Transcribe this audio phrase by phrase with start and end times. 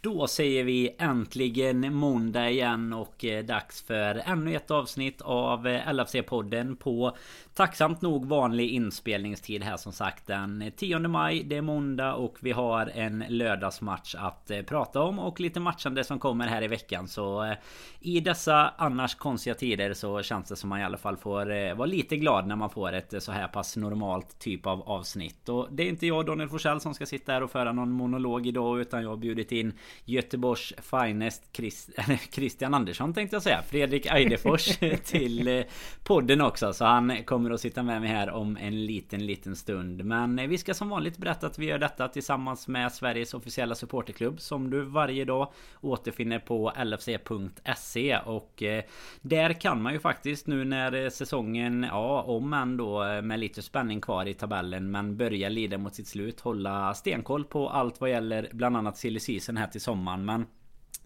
[0.00, 5.88] Då säger vi äntligen måndag igen och eh, dags för ännu ett avsnitt av eh,
[5.88, 7.16] LFC-podden på
[7.54, 11.42] tacksamt nog vanlig inspelningstid här som sagt den 10 maj.
[11.42, 16.04] Det är måndag och vi har en lördagsmatch att eh, prata om och lite matchande
[16.04, 17.08] som kommer här i veckan.
[17.08, 17.54] Så
[18.00, 21.86] i dessa annars konstiga tider så känns det som man i alla fall får vara
[21.86, 25.48] lite glad när man får ett så här pass normalt typ av avsnitt.
[25.48, 28.46] Och det är inte jag Daniel Forsell som ska sitta här och föra någon monolog
[28.46, 29.72] idag utan jag har bjudit in
[30.04, 31.90] Göteborgs finest Christ,
[32.30, 33.62] Christian Andersson tänkte jag säga.
[33.62, 35.64] Fredrik Eidefors till eh,
[36.02, 36.72] podden också.
[36.72, 40.04] Så han kommer att sitta med mig här om en liten, liten stund.
[40.04, 43.74] Men eh, vi ska som vanligt berätta att vi gör detta tillsammans med Sveriges officiella
[43.74, 44.40] supporterklubb.
[44.40, 48.18] Som du varje dag återfinner på lfc.se.
[48.18, 48.84] Och eh,
[49.20, 54.00] där kan man ju faktiskt nu när säsongen, ja om än då med lite spänning
[54.00, 54.90] kvar i tabellen.
[54.90, 56.40] Men börjar lida mot sitt slut.
[56.40, 60.24] Hålla stenkoll på allt vad gäller bland annat silly season här till sommaren.
[60.24, 60.46] Men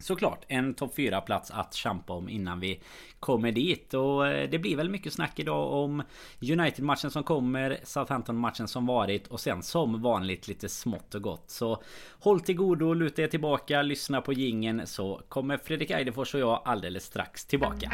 [0.02, 2.82] Såklart en topp 4 plats att kämpa om innan vi
[3.20, 3.94] kommer dit.
[3.94, 6.02] Och eh, det blir väl mycket snack idag om
[6.40, 11.50] United-matchen som kommer, Southampton-matchen som varit och sen som vanligt lite smått och gott.
[11.50, 11.82] Så
[12.18, 16.62] håll till godo, luta er tillbaka, lyssna på gingen så kommer Fredrik Eidefors och jag
[16.64, 17.92] alldeles strax tillbaka.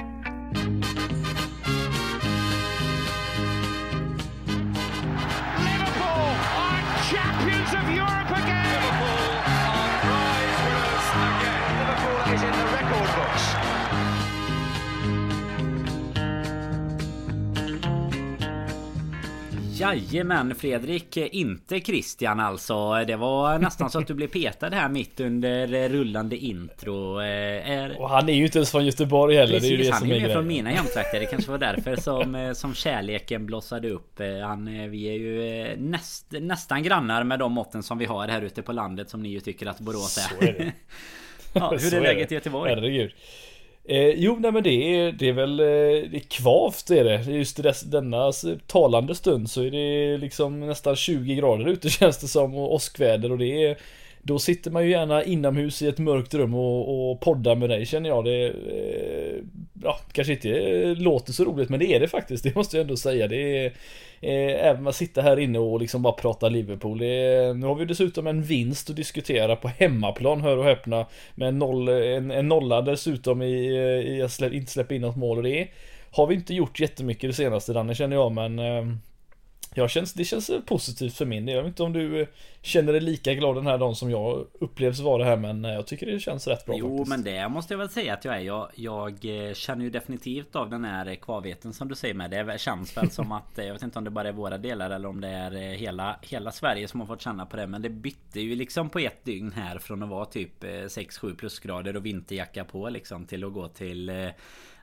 [19.79, 23.05] Jajamän Fredrik, inte Christian alltså.
[23.07, 27.21] Det var nästan så att du blev petad här mitt under rullande intro.
[27.21, 28.01] Eh, är...
[28.01, 29.53] Och han är ju inte ens från Göteborg heller.
[29.53, 31.21] Precis, det är ju det han som är ju från mina hemtrakter.
[31.21, 34.21] Det kanske var därför som, eh, som kärleken blossade upp.
[34.21, 38.43] Eh, han, vi är ju näst, nästan grannar med de måtten som vi har här
[38.43, 40.39] ute på landet som ni ju tycker att Borås är.
[40.39, 40.73] Så är det.
[41.53, 42.75] ja, hur är läget i Göteborg?
[42.75, 43.13] Herregud.
[43.85, 45.67] Eh, jo, nej men det är, det är väl eh,
[46.11, 47.23] det är kvavt är det.
[47.23, 48.33] Just i dess, denna
[48.67, 53.33] talande stund så är det liksom nästan 20 grader ute känns det som och åskväder
[53.33, 53.79] och det är
[54.23, 57.87] då sitter man ju gärna inomhus i ett mörkt rum och, och poddar med dig
[57.87, 58.25] känner jag.
[58.25, 59.45] Det eh,
[59.83, 62.45] ja, kanske inte eh, låter så roligt men det är det faktiskt.
[62.45, 63.29] Det måste jag ändå säga.
[63.29, 63.67] Det är
[64.21, 67.03] eh, även att sitta här inne och liksom bara prata Liverpool.
[67.03, 71.07] Är, nu har vi dessutom en vinst att diskutera på hemmaplan, hör och häpna.
[71.35, 75.01] Med en, noll, en, en nolla dessutom i, eh, i att slä, inte släppa in
[75.01, 75.69] något mål och det
[76.11, 78.85] har vi inte gjort jättemycket det senaste Danne känner jag men eh,
[79.75, 81.57] Ja, känns, det känns positivt för min del.
[81.57, 82.29] Jag vet inte om du eh,
[82.63, 85.87] känner dig lika glad den här dagen som jag upplevs vara här men eh, jag
[85.87, 87.09] tycker det känns rätt bra Jo faktiskt.
[87.09, 88.41] men det måste jag väl säga att jag är.
[88.41, 92.31] Jag, jag eh, känner ju definitivt av den här kvarveten som du säger med.
[92.31, 95.09] Det känns väl som att jag vet inte om det bara är våra delar eller
[95.09, 97.67] om det är hela, hela Sverige som har fått känna på det.
[97.67, 101.97] Men det bytte ju liksom på ett dygn här från att vara typ 6-7 plusgrader
[101.97, 104.31] och vinterjacka på liksom till att gå till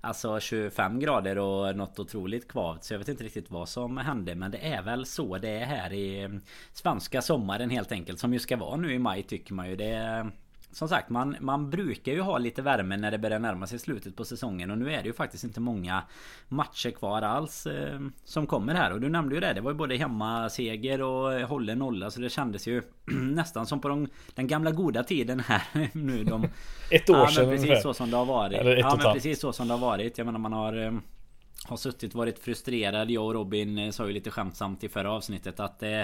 [0.05, 2.83] Alltså 25 grader och något otroligt kvavt.
[2.83, 4.35] Så jag vet inte riktigt vad som hände.
[4.35, 6.41] Men det är väl så det är här i mm,
[6.73, 8.19] svenska sommaren helt enkelt.
[8.19, 9.75] Som ju ska vara nu i maj tycker man ju.
[9.75, 10.31] Det
[10.75, 14.15] som sagt, man, man brukar ju ha lite värme när det börjar närma sig slutet
[14.15, 14.71] på säsongen.
[14.71, 16.03] Och nu är det ju faktiskt inte många
[16.47, 18.93] matcher kvar alls eh, som kommer här.
[18.93, 19.53] Och du nämnde ju det.
[19.53, 22.11] Det var ju både hemmaseger och hållen nolla.
[22.11, 22.81] Så det kändes ju
[23.11, 26.23] nästan som på de, den gamla goda tiden här nu.
[26.23, 26.43] De,
[26.91, 28.79] ett år ja, sedan men precis så som det har varit.
[28.79, 30.17] Ja men precis så som det har varit.
[30.17, 30.91] Jag menar man har eh,
[31.67, 33.11] har suttit varit frustrerad.
[33.11, 36.01] Jag och Robin eh, sa ju lite skämtsamt i förra avsnittet att eh,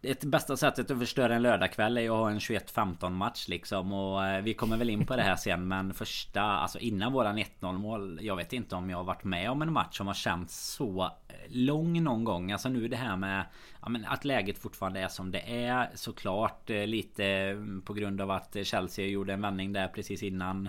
[0.00, 3.92] det bästa sättet att förstöra en lördagkväll är ju att ha en 21-15 match liksom.
[3.92, 7.38] Och eh, vi kommer väl in på det här sen men första Alltså innan våran
[7.38, 10.14] 1-0 mål Jag vet inte om jag har varit med om en match som har
[10.14, 12.52] känts så eh, lång någon gång.
[12.52, 13.44] Alltså nu det här med
[13.82, 18.20] ja, men Att läget fortfarande är som det är Såklart eh, lite mm, på grund
[18.20, 20.68] av att Chelsea gjorde en vändning där precis innan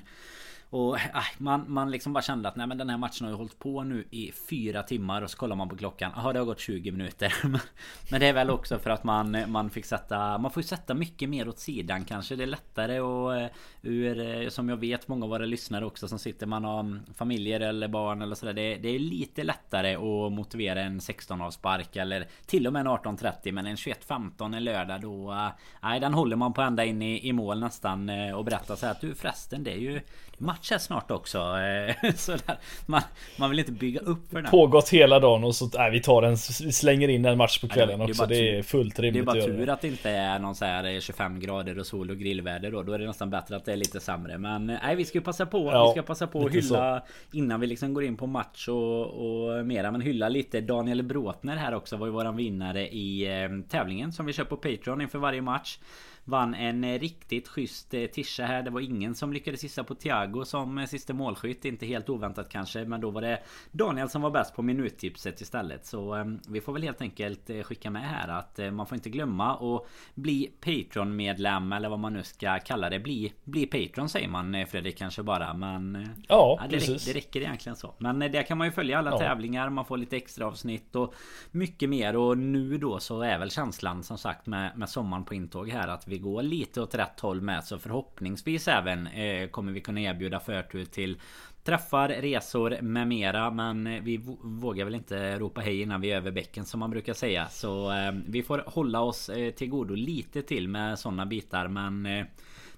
[0.69, 3.37] och äh, man, man liksom bara kände att nej men den här matchen har ju
[3.37, 6.11] hållit på nu i fyra timmar och så kollar man på klockan.
[6.15, 7.33] Jaha det har gått 20 minuter.
[8.11, 10.93] men det är väl också för att man, man fick sätta Man får ju sätta
[10.93, 12.35] mycket mer åt sidan kanske.
[12.35, 13.49] Det är lättare och eh,
[13.81, 16.99] ur eh, Som jag vet många av våra lyssnare också som sitter man har mm,
[17.15, 18.53] familjer eller barn eller sådär.
[18.53, 22.87] Det, det är lite lättare att motivera en 16 avspark eller till och med en
[22.87, 25.49] 18.30 men en 21.15 en lördag då eh,
[25.81, 28.93] Nej den håller man på ända in i, i mål nästan och berättar så här
[28.93, 30.01] att du förresten det är ju
[30.37, 31.37] match här snart också.
[31.37, 32.57] Eh, sådär.
[32.85, 33.01] Man,
[33.37, 34.51] man vill inte bygga upp för den.
[34.51, 37.67] Pågått hela dagen och så nej, vi tar en, vi slänger in en match på
[37.67, 38.25] kvällen också.
[38.25, 40.99] Det är fullt rimligt Det är bara tur att det inte är någon så här
[40.99, 42.83] 25 eh, grader och sol och grillväder då.
[42.83, 44.37] Då är det nästan bättre att det är lite sämre.
[44.37, 45.71] Men eh, nej, vi ska passa på.
[45.71, 47.37] Ja, vi ska passa på att hylla så.
[47.37, 49.91] innan vi liksom går in på match och, och mera.
[49.91, 53.27] Men hylla lite Daniel Bråtner här också var ju våran vinnare i
[53.69, 55.79] tävlingen som vi kör på Patreon inför varje match.
[56.27, 58.63] Vann en riktigt schysst tischa här.
[58.63, 61.65] Det var ingen som lyckades gissa på Thiago som sista målskytt.
[61.65, 62.85] Inte helt oväntat kanske.
[62.85, 63.39] Men då var det
[63.71, 65.85] Daniel som var bäst på minuttipset istället.
[65.85, 69.87] Så vi får väl helt enkelt skicka med här att man får inte glömma att
[70.15, 72.99] bli Patreon-medlem eller vad man nu ska kalla det.
[72.99, 75.53] Bli, bli Patreon säger man Fredrik kanske bara.
[75.53, 77.05] Men ja, ja det, precis.
[77.05, 77.93] det räcker egentligen så.
[77.97, 79.17] Men där kan man ju följa alla ja.
[79.17, 79.69] tävlingar.
[79.69, 81.13] Man får lite extra avsnitt och
[81.51, 82.15] mycket mer.
[82.15, 85.87] Och nu då så är väl känslan som sagt med, med sommaren på intåg här
[85.87, 87.63] att vi går lite åt rätt håll med.
[87.63, 91.17] Så förhoppningsvis även eh, kommer vi kunna erbjuda förtur till
[91.63, 93.51] Träffar, resor med mera.
[93.51, 96.89] Men eh, vi vågar väl inte ropa hej innan vi är över bäcken som man
[96.89, 97.47] brukar säga.
[97.49, 101.67] Så eh, vi får hålla oss eh, till godo lite till med sådana bitar.
[101.67, 102.25] Men eh,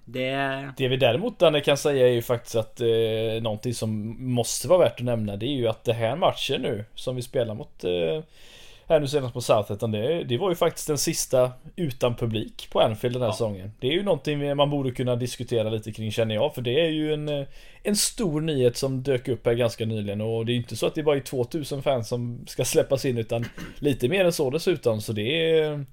[0.04, 0.72] det...
[0.76, 4.78] det vi däremot Danne kan säga är ju faktiskt att eh, någonting som måste vara
[4.78, 7.84] värt att nämna det är ju att det här matchen nu som vi spelar mot
[7.84, 8.24] eh,
[8.90, 12.80] här nu senast på Southampton det, det var ju faktiskt den sista utan publik på
[12.80, 13.32] Anfield den här ja.
[13.32, 13.72] säsongen.
[13.80, 16.88] Det är ju någonting man borde kunna diskutera lite kring känner jag för det är
[16.88, 17.46] ju en, eh,
[17.82, 20.94] en stor nyhet som dök upp här ganska nyligen och det är inte så att
[20.94, 23.44] det bara är 2000 fans som ska släppas in utan
[23.78, 25.84] lite mer än så dessutom så det är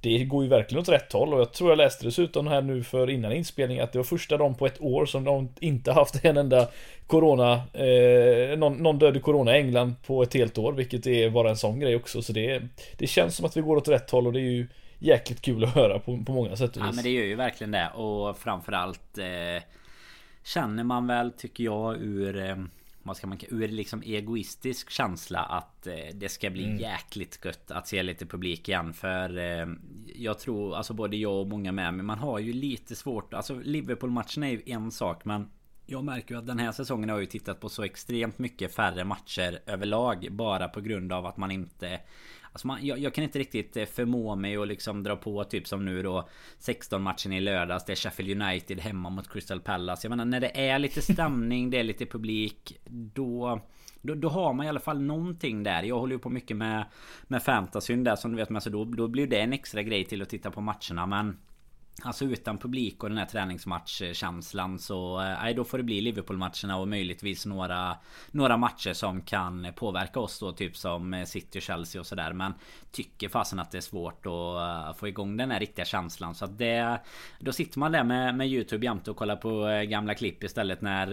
[0.00, 2.84] det går ju verkligen åt rätt håll och jag tror jag läste dessutom här nu
[2.84, 6.24] för innan inspelning att det var första dagen på ett år som de inte haft
[6.24, 6.68] en enda
[7.06, 11.30] Corona eh, någon, någon död i Corona i England på ett helt år vilket är
[11.30, 12.62] bara en sån grej också så det
[12.96, 14.66] Det känns som att vi går åt rätt håll och det är ju
[15.02, 16.86] Jäkligt kul att höra på, på många sätt och vis.
[16.86, 19.62] Ja men det gör ju verkligen det och framförallt eh,
[20.44, 22.56] Känner man väl tycker jag ur eh,
[23.02, 26.78] vad ska man ur liksom egoistisk känsla att eh, det ska bli mm.
[26.78, 29.66] jäkligt gött att se lite publik igen för eh,
[30.14, 33.54] jag tror alltså både jag och många med mig man har ju lite svårt alltså
[33.54, 35.50] Liverpool matchen är ju en sak men
[35.86, 38.74] jag märker ju att den här säsongen har jag ju tittat på så extremt mycket
[38.74, 42.00] färre matcher överlag bara på grund av att man inte
[42.52, 45.66] Alltså man, jag, jag, kan inte riktigt eh, förmå mig att liksom dra på typ
[45.66, 47.84] som nu då 16 matchen i lördags.
[47.84, 50.06] Det är Sheffield United hemma mot Crystal Palace.
[50.06, 52.80] Jag menar när det är lite stämning, det är lite publik.
[52.88, 53.60] Då...
[54.02, 55.82] Då, då, har man i alla fall någonting där.
[55.82, 56.84] Jag håller ju på mycket med,
[57.22, 58.50] med fantasyn där som du vet.
[58.50, 61.06] Men så då, då blir det en extra grej till att titta på matcherna.
[61.06, 61.36] Men
[62.02, 66.76] Alltså utan publik och den här träningsmatchkänslan så eh, nej, då får det bli Liverpool-matcherna
[66.76, 67.96] och möjligtvis några
[68.30, 72.32] Några matcher som kan påverka oss då typ som eh, City och Chelsea och sådär.
[72.32, 72.54] Men
[72.90, 76.34] Tycker fasen att det är svårt att eh, få igång den här riktiga känslan.
[76.34, 77.00] Så att det
[77.38, 81.06] Då sitter man där med, med Youtube jämte och kollar på gamla klipp istället när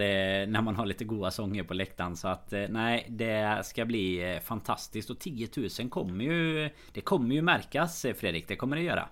[0.48, 2.16] När man har lite goa sånger på läktaren.
[2.16, 5.10] Så att nej det ska bli fantastiskt.
[5.10, 5.48] Och 10
[5.80, 9.10] 000 kommer ju Det kommer ju märkas Fredrik, det kommer det göra.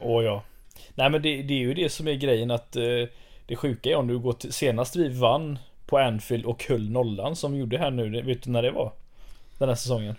[0.00, 0.42] Åh ja.
[0.94, 2.82] Nej men det, det, är ju det som är grejen att eh,
[3.46, 7.36] Det sjuka är om du går till Senast vi vann På Anfield och höll nollan
[7.36, 8.92] som vi gjorde här nu Vet du när det var?
[9.58, 10.14] Den här säsongen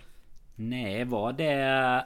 [0.54, 2.04] Nej var det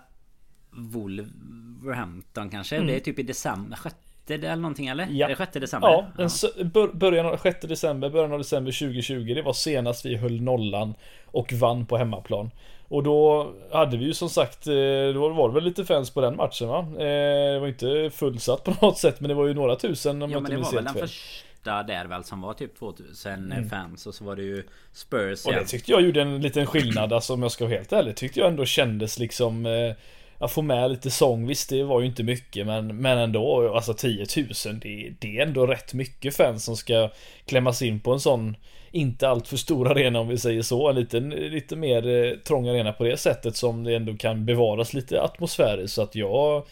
[0.70, 2.76] Wolverhampton kanske?
[2.76, 2.86] Mm.
[2.86, 3.78] Det är typ i december
[4.26, 5.08] eller någonting eller?
[5.10, 5.26] Ja.
[5.26, 5.88] Är det 6 december?
[5.88, 6.88] Ja, ja.
[6.92, 10.94] början av 6 december, början av december 2020 Det var senast vi höll nollan
[11.26, 12.50] Och vann på hemmaplan
[12.92, 14.74] och då hade vi ju som sagt, eh,
[15.14, 16.78] då var det väl lite fans på den matchen va?
[16.78, 20.30] Eh, det var inte fullsatt på något sätt men det var ju några tusen om
[20.30, 21.08] ja, jag inte minns helt fel.
[21.08, 23.68] första där väl som var typ 2000 mm.
[23.68, 27.12] fans och så var det ju Spurs Och det tyckte jag gjorde en liten skillnad
[27.12, 29.94] alltså om jag ska vara helt ärlig Tyckte jag ändå kändes liksom eh,
[30.38, 33.94] Att få med lite sång, visst det var ju inte mycket men, men ändå Alltså
[33.94, 37.10] 10 000 det, det är ändå rätt mycket fans som ska
[37.46, 38.56] klämmas in på en sån
[38.92, 40.88] inte allt för stor arena om vi säger så.
[40.88, 44.94] En liten, lite mer eh, trång arena på det sättet som det ändå kan bevaras
[44.94, 45.94] lite atmosfäriskt.
[45.94, 46.62] Så att jag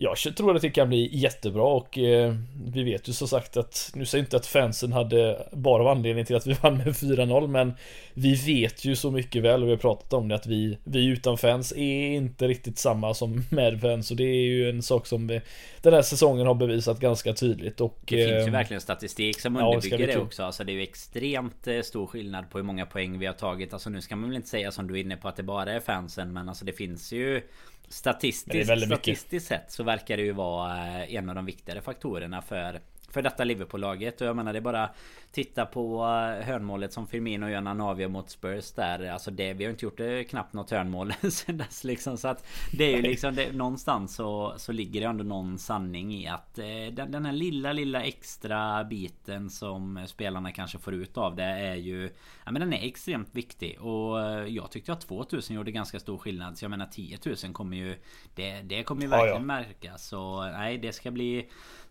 [0.00, 2.34] jag tror att det kan bli jättebra och eh,
[2.72, 5.88] vi vet ju som sagt att nu säger jag inte att fansen hade bara av
[5.88, 7.72] anledning till att vi vann med 4-0 men
[8.14, 11.06] vi vet ju så mycket väl och vi har pratat om det att vi, vi
[11.06, 15.06] utan fans är inte riktigt samma som med fans och det är ju en sak
[15.06, 15.40] som vi,
[15.82, 19.56] den här säsongen har bevisat ganska tydligt och Det finns ju eh, verkligen statistik som
[19.56, 20.42] underbygger det, det också.
[20.42, 23.72] Alltså det är ju extremt eh, stor skillnad på hur många poäng vi har tagit.
[23.72, 25.72] Alltså nu ska man väl inte säga som du är inne på att det bara
[25.72, 27.42] är fansen men alltså det finns ju
[27.88, 32.80] Statistiskt, statistiskt sett så verkar det ju vara eh, en av de viktigare faktorerna för
[33.08, 34.20] för detta Liverpool-laget.
[34.20, 34.90] Och jag menar det är bara
[35.32, 39.10] Titta på eh, hörnmålet som Firmino gör när han avgör mot Spurs där.
[39.10, 42.16] Alltså det, vi har inte gjort det knappt något hörnmål sen dess liksom.
[42.16, 46.14] Så att Det är ju liksom det, Någonstans så, så ligger det ändå någon sanning
[46.14, 51.18] i att eh, den, den här lilla lilla extra biten som spelarna kanske får ut
[51.18, 52.10] av det är ju
[52.44, 53.80] Ja men den är extremt viktig.
[53.80, 56.58] Och eh, jag tyckte att 2000 gjorde ganska stor skillnad.
[56.58, 57.96] Så jag menar 10 000 kommer ju
[58.34, 59.64] Det, det kommer ju verkligen ja, ja.
[59.64, 60.08] märkas.
[60.08, 61.48] Så nej det ska bli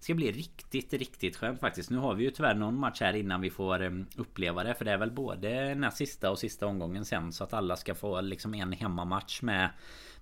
[0.07, 3.41] Ska bli riktigt riktigt skönt faktiskt Nu har vi ju tyvärr någon match här innan
[3.41, 4.73] vi får eh, uppleva det.
[4.73, 7.33] För det är väl både den sista och sista omgången sen.
[7.33, 9.69] Så att alla ska få liksom en hemmamatch med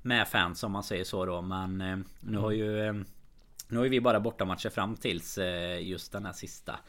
[0.02, 1.42] med fans om man säger så då.
[1.42, 2.94] Men eh, nu har ju eh,
[3.68, 5.40] Nu har ju vi bara bortamatcher fram tills
[5.80, 6.80] just den här sista.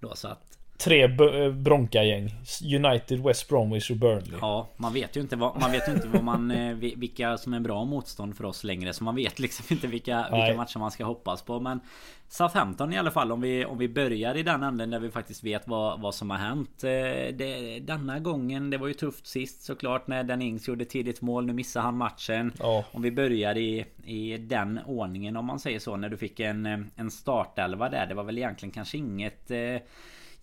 [0.00, 2.34] Då så att tre eh, Bronca-gäng.
[2.74, 4.38] United, West Bromwich och Burnley.
[4.40, 7.54] Ja, man vet ju inte vad man vet ju inte vad man eh, vilka som
[7.54, 8.92] är bra motstånd för oss längre.
[8.92, 11.60] Så man vet liksom inte vilka, vilka matcher man ska hoppas på.
[11.60, 11.80] Men
[12.28, 15.44] Southampton i alla fall om vi, om vi börjar i den änden där vi faktiskt
[15.44, 16.84] vet vad, vad som har hänt.
[16.84, 16.90] Eh,
[17.36, 21.46] det, denna gången, det var ju tufft sist såklart när Dan Ings gjorde tidigt mål.
[21.46, 22.52] Nu missar han matchen.
[22.58, 22.84] Ja.
[22.92, 25.96] Om vi börjar i, i den ordningen om man säger så.
[25.96, 28.06] När du fick en, en startelva där.
[28.06, 29.50] Det var väl egentligen kanske inget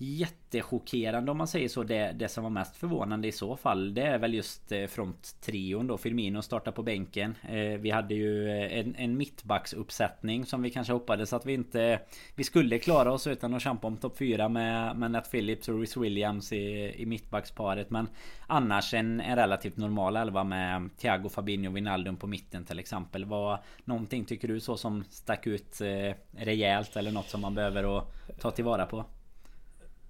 [0.03, 1.83] jättechockerande om man säger så.
[1.83, 5.88] Det, det som var mest förvånande i så fall det är väl just eh, fronttrion
[5.88, 5.98] då.
[5.98, 7.36] Firmino startar på bänken.
[7.50, 12.00] Eh, vi hade ju eh, en, en mittbacksuppsättning som vi kanske hoppades att vi inte
[12.36, 15.79] vi skulle klara oss utan att kämpa om topp 4 med, med Nat Phillips och
[15.79, 17.89] Rhys Williams i, i mittbacksparet.
[17.89, 18.07] Men
[18.48, 23.25] annars en, en relativt normal elva med Thiago Fabinho och Wijnaldum på mitten till exempel.
[23.25, 27.98] Vad någonting tycker du så som stack ut eh, rejält eller något som man behöver
[27.98, 29.05] att ta tillvara på?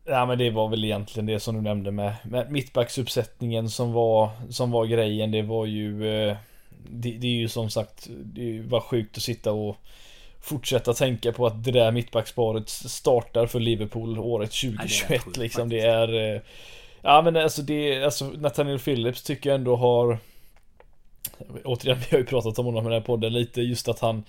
[0.05, 4.29] Ja men det var väl egentligen det som du nämnde med, med mittbacksuppsättningen som var,
[4.49, 5.31] som var grejen.
[5.31, 6.37] Det var ju eh,
[6.89, 9.77] det, det, är ju som sagt Det var sjukt att sitta och
[10.41, 15.69] Fortsätta tänka på att det där mittbacksparet startar för Liverpool året 2021 ja, det liksom.
[15.69, 16.41] Det är eh,
[17.05, 20.17] Ja men alltså det, alltså Nathaniel Phillips tycker jag ändå har
[21.63, 24.23] Återigen, vi har ju pratat om honom i den här podden lite, just att han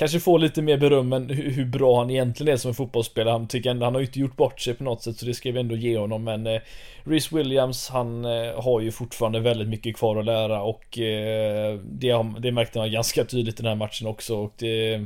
[0.00, 3.32] Kanske får lite mer beröm än hur, hur bra han egentligen är som en fotbollsspelare.
[3.32, 5.34] Han tycker ändå, han har ju inte gjort bort sig på något sätt så det
[5.34, 6.60] ska vi ändå ge honom men eh,
[7.04, 12.24] Rhys Williams han eh, har ju fortfarande väldigt mycket kvar att lära och eh, det,
[12.38, 15.04] det märkte man ganska tydligt i den här matchen också och det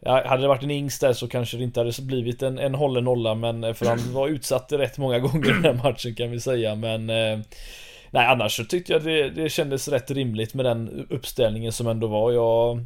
[0.00, 2.74] Ja, hade det varit en Ings där så kanske det inte hade blivit en, en
[2.74, 6.14] hållen nolla men eh, för han var utsatt rätt många gånger i den här matchen
[6.14, 7.38] kan vi säga men eh,
[8.10, 12.06] Nej annars så tyckte jag det, det kändes rätt rimligt med den uppställningen som ändå
[12.06, 12.32] var.
[12.32, 12.84] Jag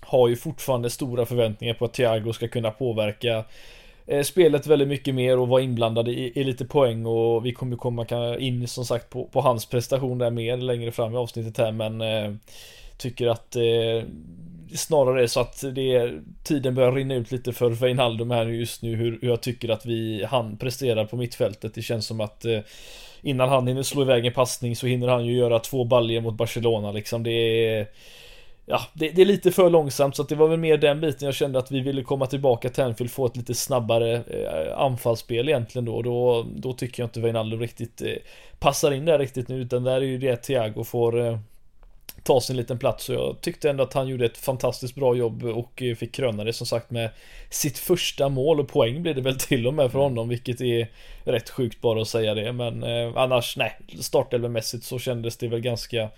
[0.00, 3.44] har ju fortfarande stora förväntningar på att Thiago ska kunna påverka
[4.06, 7.76] eh, spelet väldigt mycket mer och vara inblandad i, i lite poäng och vi kommer
[7.76, 8.06] komma
[8.38, 12.00] in som sagt på, på, hans prestation där mer längre fram i avsnittet här men
[12.00, 12.32] eh,
[12.98, 14.08] tycker att eh,
[14.74, 16.12] snarare är så att det
[16.44, 19.86] tiden börjar rinna ut lite för Wijnaldum här just nu hur, hur jag tycker att
[19.86, 21.74] vi han presterar på mittfältet.
[21.74, 22.60] Det känns som att eh,
[23.22, 26.34] innan han hinner slå iväg en passning så hinner han ju göra två baljer mot
[26.34, 27.22] Barcelona liksom.
[27.22, 27.86] Det är
[28.70, 31.26] Ja, det, det, är lite för långsamt så att det var väl mer den biten
[31.26, 35.48] jag kände att vi ville komma tillbaka till Anfield, få ett lite snabbare eh, anfallsspel
[35.48, 36.02] egentligen då.
[36.02, 38.12] Då, då tycker jag inte Wijnaldum riktigt eh,
[38.58, 41.38] passar in där riktigt nu utan där är ju det Thiago får eh,
[42.22, 45.44] ta sin liten plats och jag tyckte ändå att han gjorde ett fantastiskt bra jobb
[45.44, 47.10] och eh, fick kröna det som sagt med
[47.50, 50.88] sitt första mål och poäng blir det väl till och med för honom vilket är
[51.24, 55.60] rätt sjukt bara att säga det men eh, annars nej startelvemässigt så kändes det väl
[55.60, 56.10] ganska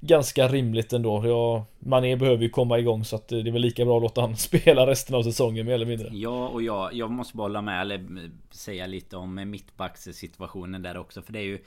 [0.00, 1.26] ganska rimligt ändå.
[1.26, 4.02] Ja, Mané behöver ju komma igång så att eh, det är väl lika bra att
[4.02, 6.10] låta han spela resten av säsongen mer eller mindre.
[6.12, 10.96] Ja, och jag, jag måste bara hålla med eller eh, säga lite om mittbackssituationen där
[10.96, 11.22] också.
[11.22, 11.58] För det är ju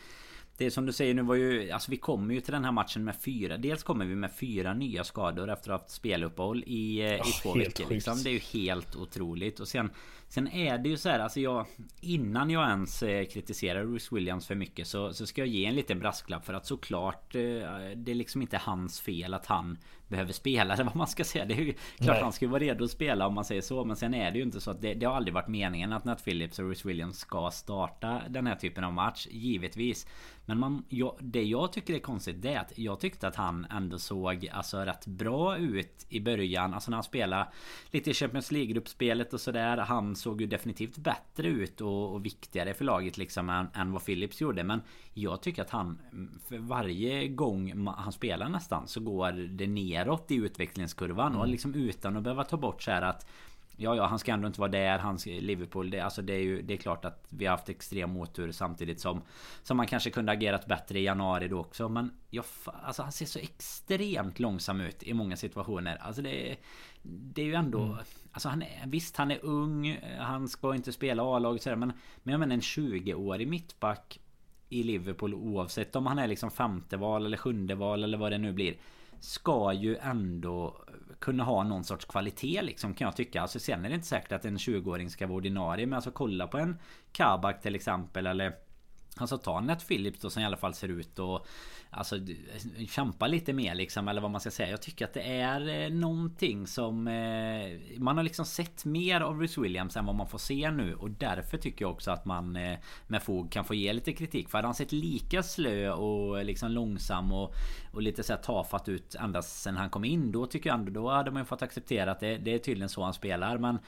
[0.60, 2.72] det är som du säger nu var ju Alltså vi kommer ju till den här
[2.72, 6.64] matchen med fyra Dels kommer vi med fyra nya skador efter att ha haft speluppehåll
[6.68, 8.24] i, oh, i två veckor liksom.
[8.24, 9.90] Det är ju helt otroligt och sen
[10.30, 11.66] Sen är det ju så här, alltså jag
[12.02, 15.76] Innan jag ens eh, kritiserar Bruce Williams för mycket så, så ska jag ge en
[15.76, 17.42] liten brasklapp för att såklart eh,
[17.96, 21.46] Det är liksom inte hans fel att han behöver spela eller vad man ska säga.
[21.46, 22.24] Det är ju klart Nej.
[22.24, 23.86] han ska vara redo att spela om man säger så.
[23.86, 26.06] Men sen är det ju inte så att det, det har aldrig varit meningen att
[26.06, 29.28] Nat Phillips och Rhys Williams ska starta den här typen av match.
[29.30, 30.08] Givetvis.
[30.46, 33.68] Men man, jag, det jag tycker är konstigt det är att jag tyckte att han
[33.70, 36.74] ändå såg alltså rätt bra ut i början.
[36.74, 37.48] Alltså när han spelade
[37.92, 39.78] lite i Champions League-gruppspelet och sådär.
[39.78, 44.06] Han såg ju definitivt bättre ut och, och viktigare för laget liksom än, än, vad
[44.06, 44.64] Phillips gjorde.
[44.64, 44.82] Men
[45.14, 46.00] jag tycker att han
[46.48, 51.28] för varje gång han spelar nästan så går det neråt i utvecklingskurvan.
[51.28, 51.42] Mm.
[51.42, 53.26] Och liksom utan att behöva ta bort så här att
[53.82, 55.00] Ja, ja, han ska ändå inte vara där.
[55.00, 55.90] Hans Liverpool.
[55.90, 59.00] Det, alltså det är ju det är klart att vi har haft extrem otur samtidigt
[59.00, 59.22] som
[59.64, 61.90] som man kanske kunde agerat bättre i januari då också.
[61.90, 62.44] Men ja,
[62.84, 65.98] alltså han ser så extremt långsam ut i många situationer.
[66.02, 66.58] Alltså det,
[67.04, 67.98] det är ju ändå mm.
[68.32, 71.94] Alltså han är, visst han är ung eh, Han ska inte spela A-laget sådär men
[72.24, 74.20] Men jag menar en 20-årig mittback
[74.70, 78.38] I Liverpool oavsett om han är liksom femte val eller sjunde val eller vad det
[78.38, 78.76] nu blir
[79.20, 80.76] Ska ju ändå
[81.20, 83.42] kunna ha någon sorts kvalitet liksom kan jag tycka.
[83.42, 85.86] Alltså sen är det inte säkert att en 20-åring ska vara ordinarie.
[85.86, 86.78] Men alltså kolla på en
[87.12, 88.56] Kabak till exempel eller
[89.22, 91.48] Alltså ta Net Phillips då som i alla fall ser ut och
[91.92, 92.16] Alltså
[92.88, 94.70] kämpa lite mer liksom eller vad man ska säga.
[94.70, 99.38] Jag tycker att det är eh, någonting som eh, Man har liksom sett mer av
[99.38, 102.56] Bruce Williams än vad man får se nu och därför tycker jag också att man
[102.56, 104.50] eh, med fog kan få ge lite kritik.
[104.50, 107.54] För hade han sett lika slö och eh, liksom långsam och,
[107.94, 110.92] och lite så här tafatt ut ända sen han kom in då tycker jag ändå
[110.92, 113.58] då hade man ju fått acceptera att det, det är tydligen så han spelar.
[113.58, 113.80] Men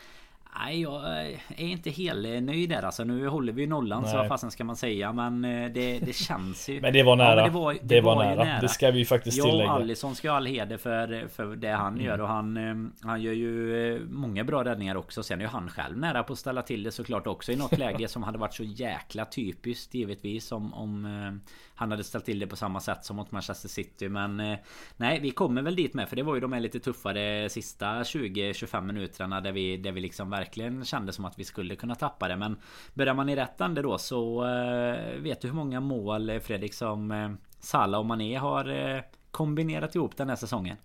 [0.59, 1.03] Nej, jag
[1.47, 3.03] är inte helt nöjd där alltså.
[3.03, 4.11] Nu håller vi nollan Nej.
[4.11, 5.13] så vad fasen ska man säga.
[5.13, 6.81] Men eh, det, det känns ju.
[6.81, 7.39] men det var nära.
[7.39, 8.43] Ja, det var, det, det var, var nära.
[8.43, 8.61] nära.
[8.61, 9.63] Det ska vi faktiskt ja, tillägga.
[9.63, 12.05] Ja, Alisson ska ha all heder för, för det han mm.
[12.05, 12.21] gör.
[12.21, 15.23] Och han, eh, han gör ju eh, många bra räddningar också.
[15.23, 17.77] Sen är ju han själv nära på att ställa till det såklart också i något
[17.77, 20.51] läge som hade varit så jäkla typiskt givetvis.
[20.51, 21.05] Om, om
[21.81, 24.09] han hade ställt till det på samma sätt som mot Manchester City.
[24.09, 24.57] Men eh,
[24.97, 26.09] nej, vi kommer väl dit med.
[26.09, 30.01] För det var ju de här lite tuffare sista 20-25 minuterna där vi, där vi
[30.01, 32.35] liksom verkligen kände som att vi skulle kunna tappa det.
[32.35, 32.57] Men
[32.93, 36.73] börjar man i rätt ände då så eh, vet du hur många mål eh, Fredrik
[36.73, 40.77] som Salah och Mané har kombinerat ihop den här säsongen?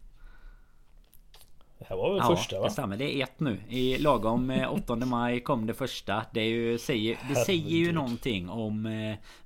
[1.78, 2.64] Det här var väl ja, första va?
[2.64, 2.96] det stämmer.
[2.96, 3.60] Det är ett nu.
[3.68, 6.24] I lagom 8 maj kom det första.
[6.32, 8.88] Det, är ju, säger, det säger ju någonting om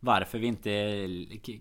[0.01, 1.07] varför vi inte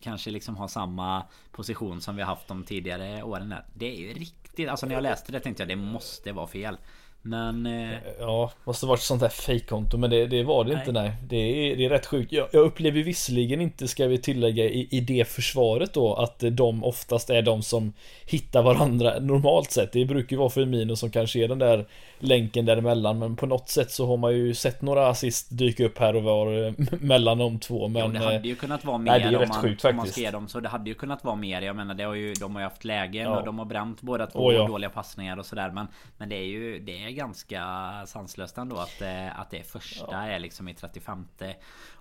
[0.02, 3.56] kanske liksom har samma position som vi haft de tidigare åren.
[3.74, 4.70] Det är ju riktigt...
[4.70, 6.78] Alltså när jag läste det tänkte jag det måste vara fel.
[7.22, 7.66] Men...
[7.66, 7.98] Eh...
[8.20, 10.80] Ja, måste varit sånt där fejkkonto men det, det var det nej.
[10.80, 11.12] inte nej.
[11.28, 12.32] Det är, det är rätt sjukt.
[12.32, 16.84] Jag, jag upplever visserligen inte, ska vi tillägga, i, i det försvaret då att de
[16.84, 17.94] oftast är de som
[18.26, 19.92] hittar varandra normalt sett.
[19.92, 21.86] Det brukar ju vara för Firmino som kanske är den där
[22.20, 25.98] länken däremellan men på något sätt så har man ju sett några assist dyka upp
[25.98, 28.06] här och var eh, mellan de två men...
[28.06, 29.96] Jo, det hade ju kunnat vara mer nej, det är om, rätt man, sjukt, om
[29.96, 31.62] man skrev dem så det hade ju kunnat vara mer.
[31.62, 33.40] Jag menar det har ju, de har ju haft lägen ja.
[33.40, 34.68] och de har bränt båda två oh, ja.
[34.68, 37.64] dåliga passningar och sådär men Men det är ju, det är ganska
[38.06, 40.22] sanslöst ändå att, eh, att det första ja.
[40.22, 41.28] är liksom i 35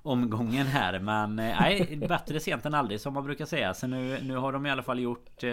[0.02, 0.98] omgången här.
[0.98, 3.74] Men eh, nej, bättre sent än aldrig som man brukar säga.
[3.74, 5.50] Så nu, nu har de i alla fall gjort eh,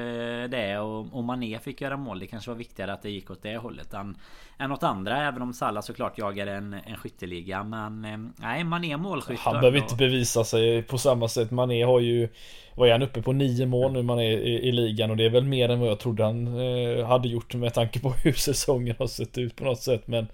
[0.50, 2.20] det och, och Mané fick göra mål.
[2.20, 4.18] Det kanske var viktigare att det gick åt det hållet än,
[4.58, 5.28] än något andra.
[5.28, 7.64] Även om Salah såklart jagar en, en skytteliga.
[7.64, 9.40] Men nej, Mané målskytt.
[9.40, 11.52] Han behöver inte bevisa sig på samma sätt.
[11.52, 12.30] Mané har ju
[12.76, 13.34] vad är han uppe på?
[13.34, 15.90] Nio mål nu man är i, i, ligan och det är väl mer än vad
[15.90, 19.64] jag trodde han eh, hade gjort med tanke på hur säsongen har sett ut på
[19.64, 20.08] något sätt.
[20.08, 20.28] Men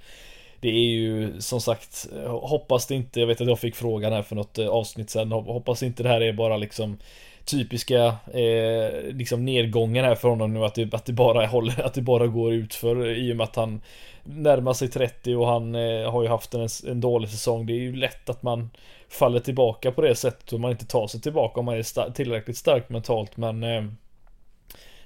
[0.61, 4.13] det är ju som sagt eh, Hoppas det inte, jag vet att jag fick frågan
[4.13, 6.97] här för något eh, avsnitt sen Hoppas inte det här är bara liksom
[7.45, 11.93] Typiska eh, liksom nedgången här för honom nu att det, att det bara håller, att
[11.93, 13.81] det bara går ut för i och med att han
[14.23, 17.65] Närmar sig 30 och han eh, har ju haft en, en dålig säsong.
[17.65, 18.69] Det är ju lätt att man
[19.09, 22.11] faller tillbaka på det sättet och man inte tar sig tillbaka om man är sta
[22.11, 23.83] tillräckligt stark mentalt men eh,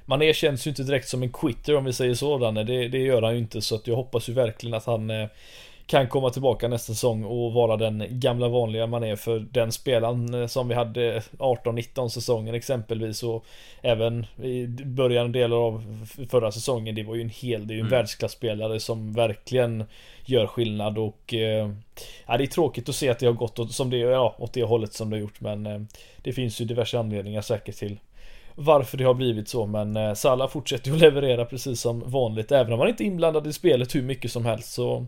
[0.06, 2.64] man erkänns ju inte direkt som en quitter om vi säger så Danne.
[2.64, 5.28] Det, det gör han ju inte så att jag hoppas ju verkligen att han eh,
[5.88, 10.34] kan komma tillbaka nästa säsong och vara den gamla vanliga man är för den spelaren
[10.34, 13.46] eh, som vi hade 18-19 säsongen exempelvis och
[13.82, 17.82] även i början delar av förra säsongen det var ju en hel, det är ju
[17.82, 17.98] en mm.
[17.98, 19.84] världsklasspelare som verkligen
[20.26, 21.70] gör skillnad och eh,
[22.28, 24.54] ja, det är tråkigt att se att det har gått åt, som det, ja, åt
[24.54, 25.82] det hållet som det har gjort men eh,
[26.22, 28.00] det finns ju diverse anledningar säkert till
[28.56, 32.52] varför det har blivit så men eh, Salah fortsätter ju att leverera precis som vanligt
[32.52, 35.06] även om han inte är inblandad i spelet hur mycket som helst så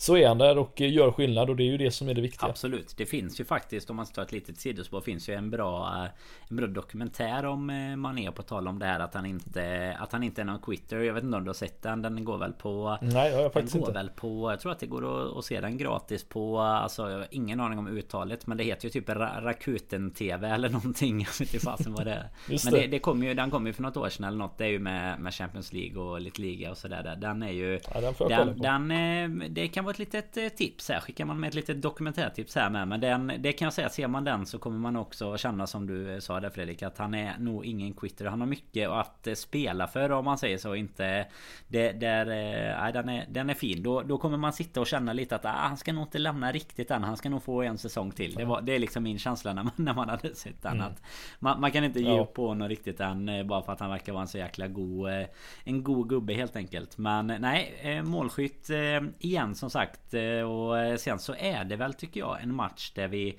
[0.00, 2.20] så är han där och gör skillnad och det är ju det som är det
[2.20, 2.48] viktiga.
[2.48, 2.94] Absolut.
[2.96, 6.06] Det finns ju faktiskt om man ska ta ett litet sidospår finns ju en bra
[6.48, 10.12] En bra dokumentär om eh, Mané på tal om det här att han inte Att
[10.12, 10.98] han inte är någon quitter.
[10.98, 12.02] Jag vet inte om du har sett den.
[12.02, 13.98] Den går väl på Nej jag har faktiskt den går inte.
[13.98, 17.18] väl på Jag tror att det går att, att se den gratis på Alltså jag
[17.18, 21.20] har ingen aning om uttalet men det heter ju typ Rakuten TV eller någonting.
[21.28, 22.28] Jag vet inte fasen vad det är.
[22.64, 24.58] men det, det kom ju Den kom ju för något år sedan eller något.
[24.58, 27.16] Det är ju med, med Champions League och lite liga och sådär.
[27.20, 30.36] Den är ju ja, den, får jag den, den, eh, Det kan vara ett litet
[30.36, 31.00] eh, tips här.
[31.00, 32.88] Skickar man med ett litet dokumentärtips här med.
[32.88, 35.86] Men den, det kan jag säga, ser man den så kommer man också känna som
[35.86, 36.82] du sa där Fredrik.
[36.82, 38.24] Att han är nog ingen quitter.
[38.24, 40.74] Han har mycket att eh, spela för om man säger så.
[40.74, 41.26] Inte
[41.68, 43.82] det, där, nej, den, är, den är fin.
[43.82, 46.52] Då, då kommer man sitta och känna lite att ah, han ska nog inte lämna
[46.52, 47.04] riktigt än.
[47.04, 48.34] Han ska nog få en säsong till.
[48.34, 50.72] Det, var, det är liksom min känsla när man, när man hade sett den.
[50.72, 50.86] Mm.
[50.86, 51.02] Att
[51.38, 52.22] man, man, kan inte ge ja.
[52.22, 53.28] upp på honom riktigt än.
[53.28, 55.26] Eh, bara för att han verkar vara en så jäkla god eh,
[55.64, 56.98] En god gubbe helt enkelt.
[56.98, 58.70] Men eh, nej, målskytt
[59.18, 60.14] igen som sagt.
[60.46, 63.38] Och sen så är det väl tycker jag en match där vi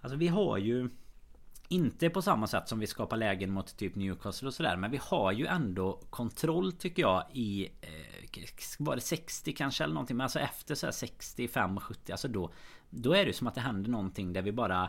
[0.00, 0.90] Alltså vi har ju
[1.68, 5.00] inte på samma sätt som vi skapar lägen mot typ Newcastle och sådär Men vi
[5.02, 8.42] har ju ändå kontroll tycker jag i eh,
[8.78, 12.52] Var det 60 kanske eller någonting Men alltså efter så 65-70 Alltså då
[12.90, 14.88] Då är det som att det händer någonting där vi bara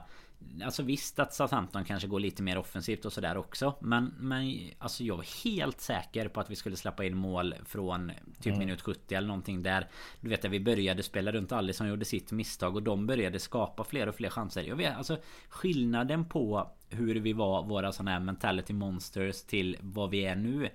[0.63, 5.03] Alltså visst att Southampton kanske går lite mer offensivt och sådär också Men, men alltså
[5.03, 8.59] jag var helt säker på att vi skulle släppa in mål från typ mm.
[8.59, 9.87] minut 70 eller någonting där
[10.21, 13.39] Du vet att vi började spela runt Alice som gjorde sitt misstag och de började
[13.39, 15.17] skapa fler och fler chanser Jag vet alltså
[15.49, 20.69] skillnaden på hur vi var våra sådana här mentality monsters till vad vi är nu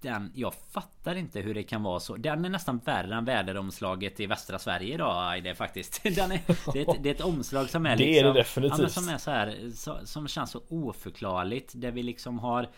[0.00, 2.16] den, jag fattar inte hur det kan vara så.
[2.16, 5.42] Den är nästan värre än väderomslaget i västra Sverige idag.
[5.44, 6.02] Det är faktiskt.
[6.16, 6.40] Den är,
[6.72, 8.96] det, är ett, det är ett omslag som är liksom, Det är det liksom- definitivt.
[8.96, 10.06] Ja, som är så här.
[10.06, 11.72] Som känns så oförklarligt.
[11.74, 12.68] Där vi liksom har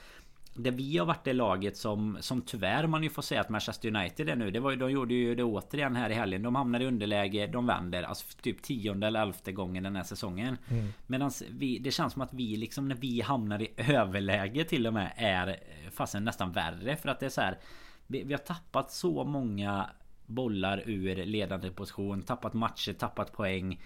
[0.57, 3.97] det vi har varit det laget som Som tyvärr man ju får säga att Manchester
[3.97, 6.43] United är nu Det var ju, de gjorde ju det återigen här i helgen.
[6.43, 10.59] De hamnade i underläge De vänder Alltså typ tionde eller elfte gången den här säsongen.
[10.71, 10.89] Mm.
[11.07, 14.95] Medan vi Det känns som att vi liksom när vi hamnar i överläge till och
[14.95, 15.57] med Är
[15.91, 16.97] fasen nästan värre.
[16.97, 17.59] För att det är så här
[18.07, 19.91] vi, vi har tappat så många
[20.27, 23.81] Bollar ur ledande position Tappat matcher, tappat poäng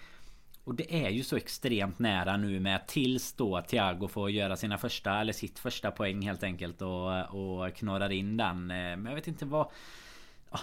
[0.63, 4.77] och det är ju så extremt nära nu med tills då Thiago får göra sina
[4.77, 8.71] första eller sitt första poäng helt enkelt och, och knorrar in den.
[8.71, 9.67] Eh, men jag vet inte vad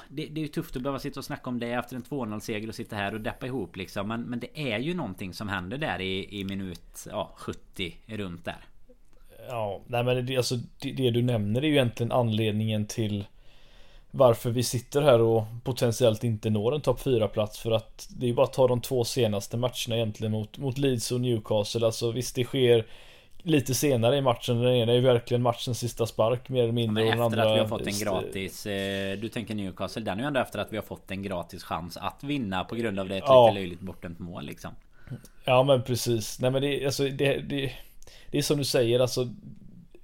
[0.08, 2.40] det, det, är ju tufft att behöva sitta och snacka om det efter en 2-0
[2.40, 4.08] seger och sitta här och deppa ihop liksom.
[4.08, 8.44] Men, men det är ju någonting som händer där i, i minut ja, 70 runt
[8.44, 8.64] där.
[9.48, 13.26] Ja, nej men det, alltså, det, det du nämner är ju egentligen anledningen till
[14.10, 18.28] varför vi sitter här och potentiellt inte når en topp 4 plats för att det
[18.28, 21.86] är bara att ta de två senaste matcherna egentligen mot, mot Leeds och Newcastle.
[21.86, 22.86] Alltså visst det sker
[23.42, 24.62] lite senare i matchen.
[24.62, 27.04] Den ena är ju verkligen matchens sista spark mer eller mindre.
[27.04, 28.66] Men efter och den andra, att vi har fått en gratis...
[28.66, 30.02] Eh, du tänker Newcastle.
[30.02, 32.74] Den är ju ändå efter att vi har fått en gratis chans att vinna på
[32.74, 33.48] grund av det ett ja.
[33.48, 34.70] lite löjligt bortdömt mål liksom.
[35.44, 36.40] Ja men precis.
[36.40, 37.72] Nej men det, alltså, det, det,
[38.30, 39.28] det är som du säger alltså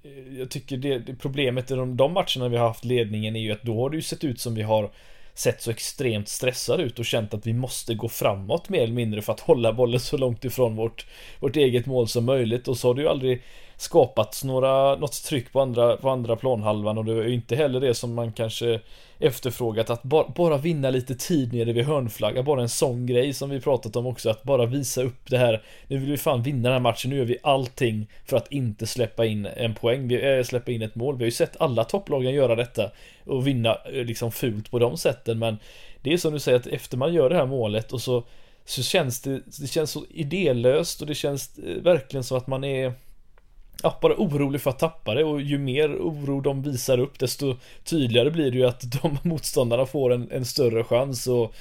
[0.05, 3.39] Eh, jag tycker det, det problemet i de, de matcherna vi har haft ledningen är
[3.39, 4.91] ju att då har det ju sett ut som vi har
[5.33, 9.21] sett så extremt stressade ut och känt att vi måste gå framåt mer eller mindre
[9.21, 11.05] för att hålla bollen så långt ifrån vårt,
[11.39, 12.67] vårt eget mål som möjligt.
[12.67, 13.41] Och så har det ju aldrig
[13.77, 17.79] skapats några, något tryck på andra, på andra planhalvan och det är ju inte heller
[17.79, 18.79] det som man kanske
[19.19, 23.49] efterfrågat att bara, bara vinna lite tid nere vid hörnflagga, bara en sån grej som
[23.49, 25.63] vi pratat om också, att bara visa upp det här.
[25.87, 28.87] Nu vill vi fan vinna den här matchen, nu gör vi allting för att inte
[28.87, 31.17] släppa in en poäng, vi, äh, släppa in ett mål.
[31.17, 32.91] Vi har ju sett alla topplagen göra detta
[33.25, 35.57] och vinna eh, liksom fult på de sätten, men
[36.01, 38.23] det är som du säger att efter man gör det här målet och så
[38.65, 42.63] så känns det, det känns så idélöst och det känns eh, verkligen så att man
[42.63, 42.93] är
[43.85, 47.55] ja, bara orolig för att tappa det och ju mer oro de visar upp desto
[47.83, 51.55] tydligare blir det ju att de motståndarna får en, en större chans och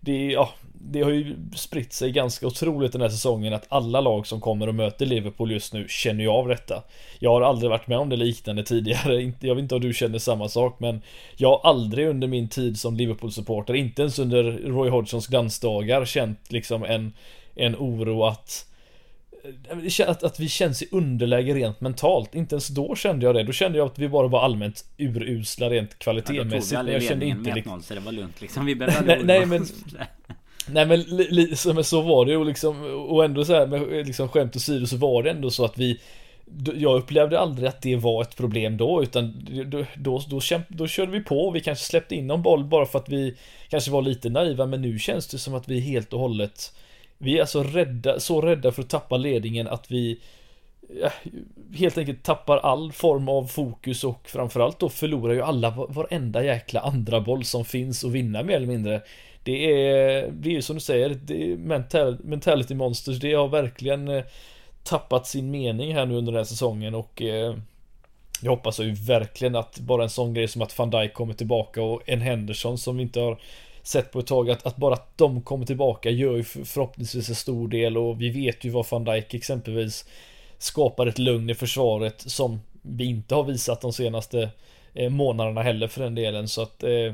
[0.00, 4.26] det, ja, det har ju spritt sig ganska otroligt den här säsongen att alla lag
[4.26, 6.82] som kommer och möter Liverpool just nu känner ju av detta.
[7.18, 10.18] Jag har aldrig varit med om det liknande tidigare, jag vet inte om du känner
[10.18, 11.02] samma sak men
[11.36, 16.52] jag har aldrig under min tid som Liverpool-supporter, inte ens under Roy Hodgsons glansdagar känt
[16.52, 17.12] liksom en,
[17.54, 18.71] en oro att
[20.06, 22.34] att, att vi känns i underläge rent mentalt.
[22.34, 23.42] Inte ens då kände jag det.
[23.42, 26.80] Då kände jag att vi bara var allmänt urusla rent kvalitetsmässigt.
[26.86, 27.54] Ja, jag kände inte...
[27.54, 28.66] Med så det var lugnt liksom.
[28.66, 29.66] Vi behövde nej, nej men...
[30.66, 34.86] Nej men, så, var det ju liksom Och ändå så här med liksom skämt åsido
[34.86, 36.00] så var det ändå så att vi
[36.74, 40.86] jag upplevde aldrig att det var ett problem då utan då, då, då, kämp, då
[40.86, 43.36] körde vi på vi kanske släppte in någon boll bara för att vi
[43.68, 46.72] kanske var lite naiva men nu känns det som att vi helt och hållet
[47.22, 50.20] vi är alltså rädda, så rädda för att tappa ledningen att vi
[51.02, 51.12] eh,
[51.74, 56.80] helt enkelt tappar all form av fokus och framförallt då förlorar ju alla varenda jäkla
[56.80, 59.02] andra boll som finns att vinna mer eller mindre.
[59.42, 63.48] Det är, det är ju som du säger, det är mental, mentality monsters, det har
[63.48, 64.24] verkligen eh,
[64.82, 67.56] tappat sin mening här nu under den här säsongen och eh,
[68.40, 71.82] jag hoppas ju verkligen att bara en sån grej som att van Dijk kommer tillbaka
[71.82, 73.38] och en Henderson som vi inte har
[73.82, 77.34] sett på ett tag att, att bara att de kommer tillbaka gör ju förhoppningsvis en
[77.34, 80.04] stor del och vi vet ju vad van Dijk exempelvis
[80.58, 84.50] skapar ett lugn i försvaret som vi inte har visat de senaste
[84.94, 86.48] eh, månaderna heller för den delen.
[86.48, 87.12] Så att eh,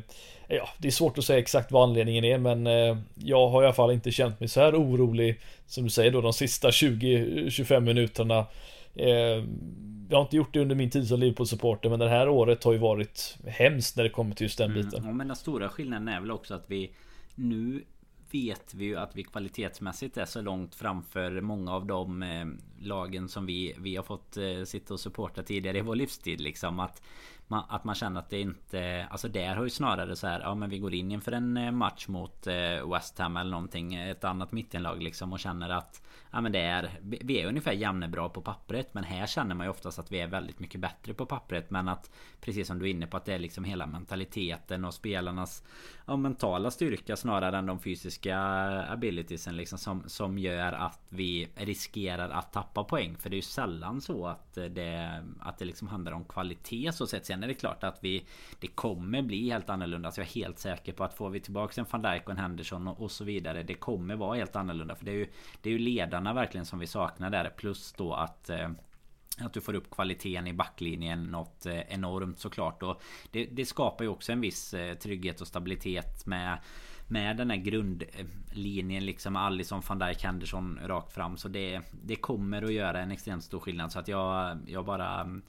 [0.51, 3.67] Ja, det är svårt att säga exakt vad anledningen är men eh, jag har i
[3.67, 7.81] alla fall inte känt mig så här orolig som du säger då de sista 20-25
[7.81, 8.39] minuterna.
[8.95, 9.45] Eh,
[10.09, 12.73] jag har inte gjort det under min tid som Liverpool-supporter men det här året har
[12.73, 14.83] ju varit hemskt när det kommer till just den mm.
[14.83, 15.05] biten.
[15.05, 16.93] Ja, men den stora skillnaden är väl också att vi
[17.35, 17.85] nu
[18.31, 22.47] vet vi ju att vi kvalitetsmässigt är så långt framför många av de eh,
[22.79, 26.81] lagen som vi, vi har fått eh, sitta och supporta tidigare i vår livstid liksom
[26.81, 27.03] att
[27.47, 29.07] man, att man känner att det inte...
[29.11, 31.71] Alltså där har ju snarare så här, ja men vi går in inför en eh,
[31.71, 33.95] match mot eh, West Ham eller någonting.
[33.95, 38.29] Ett annat mittenlag liksom och känner att Ja men det är Vi är ungefär jämnebra
[38.29, 41.27] på pappret Men här känner man ju oftast att vi är väldigt mycket bättre på
[41.27, 41.71] pappret.
[41.71, 42.11] Men att
[42.41, 45.63] Precis som du är inne på att det är liksom hela mentaliteten och spelarnas
[46.07, 48.39] ja, Mentala styrka snarare än de fysiska
[48.89, 53.17] abilitiesen liksom som, som gör att vi riskerar att tappa poäng.
[53.17, 57.07] För det är ju sällan så att det Att det liksom handlar om kvalitet så
[57.07, 57.27] sett.
[57.27, 58.25] Sen är det klart att vi
[58.61, 60.11] Det kommer bli helt annorlunda.
[60.11, 62.37] Så jag är helt säker på att får vi tillbaka en van Dijk och en
[62.39, 64.95] Henderson och, och så vidare Det kommer vara helt annorlunda.
[64.95, 65.29] För det är ju
[65.63, 67.51] Det är ju ledande ledarna verkligen som vi saknar där.
[67.57, 68.71] Plus då att eh,
[69.41, 72.83] att du får upp kvaliteten i backlinjen något eh, enormt såklart.
[72.83, 76.59] Och det, det skapar ju också en viss eh, trygghet och stabilitet med
[77.11, 81.37] med den här grundlinjen liksom Alisson, van Dijk, Henderson rakt fram.
[81.37, 83.93] Så det, det kommer att göra en extremt stor skillnad.
[83.93, 85.41] Så att jag, jag bara...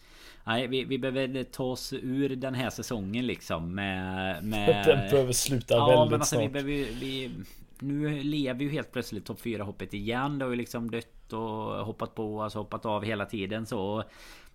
[0.44, 4.44] Nej, vi, vi behöver ta oss ur den här säsongen liksom med...
[4.44, 6.46] med den behöver sluta ja, väldigt men alltså, snart.
[6.46, 7.32] Vi behöver, vi,
[7.82, 10.40] nu lever ju helt plötsligt topp 4 hoppet igen.
[10.40, 14.04] Det har ju liksom dött och hoppat på, alltså hoppat av hela tiden så.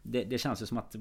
[0.02, 0.96] Det, det känns ju som att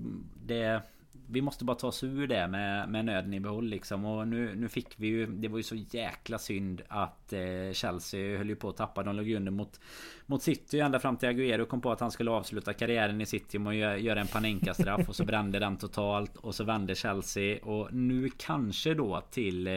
[0.45, 0.81] det
[1.27, 4.05] vi måste bara ta oss ur det med, med nöden i behåll liksom.
[4.05, 5.25] Och nu, nu fick vi ju...
[5.25, 9.03] Det var ju så jäkla synd att eh, Chelsea höll ju på att tappa.
[9.03, 9.79] De låg under mot,
[10.25, 13.59] mot City ända fram till Agüero kom på att han skulle avsluta karriären i City
[13.59, 15.09] med att göra, göra en Panenka-straff.
[15.09, 16.37] och så brände den totalt.
[16.37, 17.63] Och så vände Chelsea.
[17.63, 19.67] Och nu kanske då till...
[19.67, 19.73] Eh,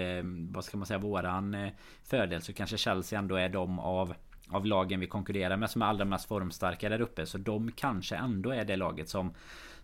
[0.51, 0.99] vad ska man säga?
[0.99, 1.73] Våran eh,
[2.03, 4.15] fördel så kanske Chelsea ändå är de av
[4.49, 7.27] av lagen vi konkurrerar med som är allra mest formstarka där uppe.
[7.27, 9.35] Så de kanske ändå är det laget som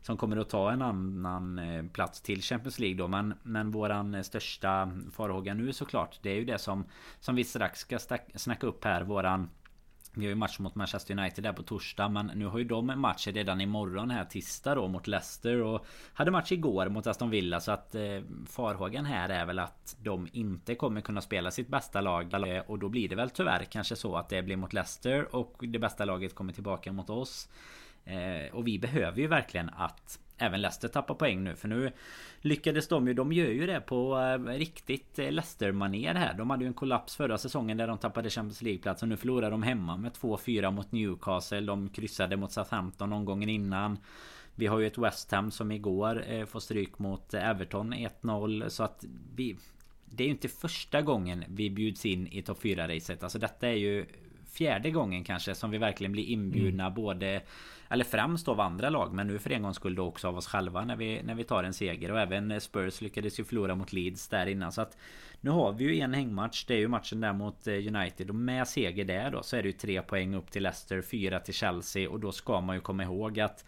[0.03, 3.09] som kommer att ta en annan eh, plats till Champions League då.
[3.09, 6.19] Men, men våran eh, största farhåga nu såklart.
[6.23, 6.85] Det är ju det som,
[7.21, 7.99] som vi strax ska
[8.35, 9.03] snacka upp här.
[9.03, 9.51] Våran
[10.15, 12.91] vi har ju match mot Manchester United där på torsdag Men nu har ju de
[12.91, 15.63] en match redan imorgon här tisdag då mot Leicester.
[15.63, 19.97] Och hade match igår mot Aston Villa så att eh, Farhågan här är väl att
[20.03, 22.35] de inte kommer kunna spela sitt bästa lag.
[22.35, 25.57] Eh, och då blir det väl tyvärr kanske så att det blir mot Leicester Och
[25.59, 27.49] det bästa laget kommer tillbaka mot oss.
[28.05, 31.93] Eh, och vi behöver ju verkligen att Även Leicester tappar poäng nu för nu
[32.45, 36.35] Lyckades de ju, de gör ju det på eh, riktigt eh, Leicester-manér här.
[36.35, 39.51] De hade ju en kollaps förra säsongen där de tappade Champions League-plats och nu förlorar
[39.51, 41.61] de hemma med 2-4 mot Newcastle.
[41.61, 43.99] De kryssade mot Southampton någon gången innan.
[44.55, 48.83] Vi har ju ett West Ham som igår eh, får stryk mot Everton 1-0 så
[48.83, 49.05] att
[49.37, 49.57] vi
[50.07, 53.23] Det är ju inte första gången vi bjuds in i topp 4-racet.
[53.23, 54.07] Alltså detta är ju
[54.53, 56.95] fjärde gången kanske som vi verkligen blir inbjudna mm.
[56.95, 57.43] både
[57.93, 60.47] eller främst av andra lag men nu för en gångs skull då också av oss
[60.47, 62.11] själva när vi, när vi tar en seger.
[62.13, 64.73] Och även eh, Spurs lyckades ju förlora mot Leeds där innan.
[64.73, 64.97] Så att
[65.41, 66.65] nu har vi ju en hängmatch.
[66.65, 68.29] Det är ju matchen där mot eh, United.
[68.29, 71.41] Och med seger där då så är det ju tre poäng upp till Leicester, fyra
[71.41, 72.11] till Chelsea.
[72.11, 73.65] Och då ska man ju komma ihåg att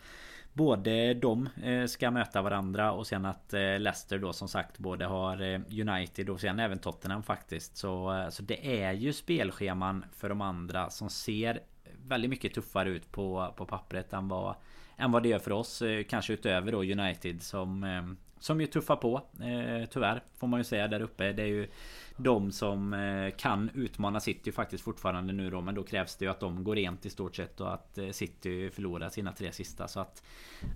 [0.53, 5.43] Både de eh, ska möta varandra och sen att Leicester då som sagt både har
[5.81, 7.77] United och sen även Tottenham faktiskt.
[7.77, 11.61] Så, så det är ju spelscheman för de andra som ser
[12.09, 14.55] väldigt mycket tuffare ut på, på pappret än vad,
[14.97, 15.83] än vad det gör för oss.
[15.83, 18.03] Eh, kanske utöver då United som eh,
[18.39, 21.69] som ju tuffar på eh, Tyvärr får man ju säga där uppe Det är ju
[22.17, 22.97] De som
[23.37, 26.77] kan utmana City faktiskt fortfarande nu då Men då krävs det ju att de går
[26.77, 30.23] rent i stort sett Och att City förlorar sina tre sista så att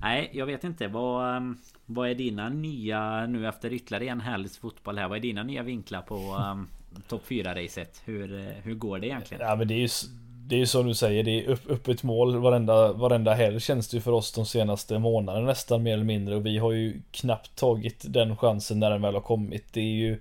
[0.01, 1.55] Nej jag vet inte vad
[1.87, 5.63] Vad är dina nya Nu efter ytterligare en helgs fotboll här Vad är dina nya
[5.63, 6.69] vinklar på um,
[7.09, 9.47] Topp 4 racet Hur, hur går det egentligen?
[9.47, 9.89] Ja men det är ju
[10.49, 13.89] det är ju som du säger, det är upp, öppet mål varenda, varenda helg känns
[13.89, 17.01] det ju för oss de senaste månaderna nästan mer eller mindre och vi har ju
[17.11, 19.65] knappt tagit den chansen när den väl har kommit.
[19.73, 20.21] Det är ju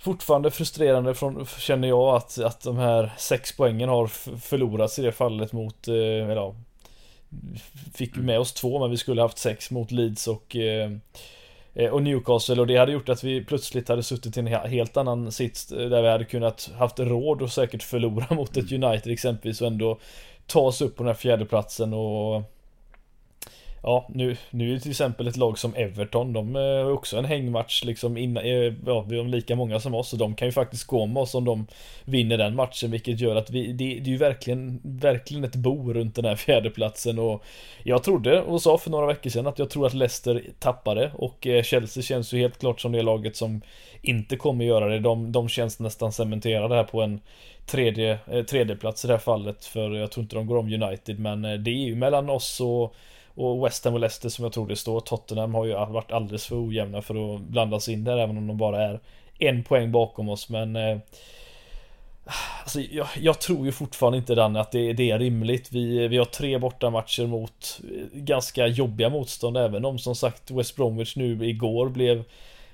[0.00, 4.06] fortfarande frustrerande från, känner jag att, att de här sex poängen har
[4.38, 6.54] förlorats i det fallet mot, eh, eller ja,
[7.94, 10.90] fick med oss två men vi skulle haft sex mot Leeds och Eh,
[11.78, 14.96] Eh, och Newcastle och det hade gjort att vi plötsligt hade suttit i en helt
[14.96, 19.12] annan sits eh, där vi hade kunnat haft råd och säkert förlora mot ett United
[19.12, 19.98] exempelvis och ändå
[20.46, 22.42] ta oss upp på den här fjärdeplatsen och
[23.82, 27.24] Ja, nu, nu är det till exempel ett lag som Everton, de har också en
[27.24, 30.52] hängmatch liksom innan, eh, ja, vi har lika många som oss och de kan ju
[30.52, 31.66] faktiskt gå med oss om de
[32.04, 35.92] vinner den matchen vilket gör att vi, det, det är ju verkligen, verkligen ett bo
[35.92, 37.44] runt den här fjärdeplatsen och
[37.82, 41.10] jag trodde och sa för några veckor sedan att jag tror att Leicester tappade.
[41.14, 43.60] och eh, Chelsea känns ju helt klart som det laget som
[44.02, 44.98] inte kommer göra det.
[44.98, 47.20] De, de känns nästan cementerade här på en
[47.66, 48.18] tredje,
[48.50, 51.42] tredje plats i det här fallet för jag tror inte de går om United men
[51.42, 52.94] det är ju mellan oss och
[53.38, 55.00] och West Ham och Leicester som jag tror det står.
[55.00, 58.56] Tottenham har ju varit alldeles för ojämna för att blandas in där även om de
[58.56, 59.00] bara är
[59.38, 60.98] en poäng bakom oss men eh,
[62.62, 65.72] Alltså, jag, jag, tror ju fortfarande inte Danne att det, det, är rimligt.
[65.72, 70.76] Vi, vi har tre bortamatcher mot eh, ganska jobbiga motstånd även om som sagt West
[70.76, 72.24] Bromwich nu igår blev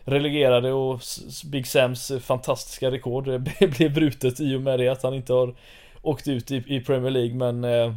[0.04, 1.00] relegerade och
[1.44, 3.24] Big Sams eh, fantastiska rekord
[3.76, 5.54] blev brutet i och med det att han inte har
[6.02, 7.94] åkt ut i, i Premier League men eh,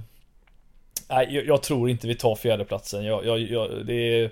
[1.10, 3.06] Nej, jag, jag, tror inte vi tar fjärdeplatsen.
[3.06, 4.32] Jag, jag, jag, det är,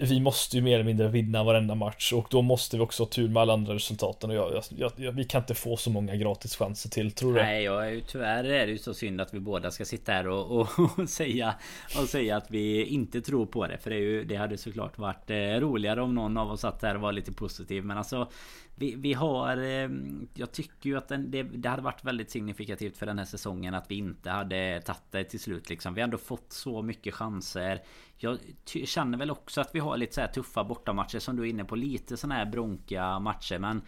[0.00, 3.08] vi måste ju mer eller mindre vinna varenda match och då måste vi också ha
[3.08, 6.16] tur med alla andra resultaten och jag, jag, jag, vi kan inte få så många
[6.16, 7.42] gratis chanser till, tror du?
[7.42, 10.60] Nej, jag, tyvärr är det ju så synd att vi båda ska sitta här och,
[10.60, 10.68] och,
[10.98, 11.54] och, säga
[12.00, 13.78] och säga att vi inte tror på det.
[13.78, 16.82] För det, är ju, det hade såklart varit eh, roligare om någon av oss satt
[16.82, 17.84] här och var lite positiv.
[17.84, 18.28] Men alltså
[18.76, 19.56] vi, vi har...
[19.56, 19.88] Eh,
[20.34, 23.74] jag tycker ju att den, det, det, hade varit väldigt signifikativt för den här säsongen
[23.74, 25.94] att vi inte hade tagit det till slut liksom.
[25.94, 27.82] Vi har ändå fått så mycket chanser.
[28.16, 28.38] Jag
[28.84, 31.64] känner väl också att vi har lite så här tuffa bortamatcher som du är inne
[31.64, 31.76] på.
[31.76, 33.82] Lite sådana här bronkiga matcher men...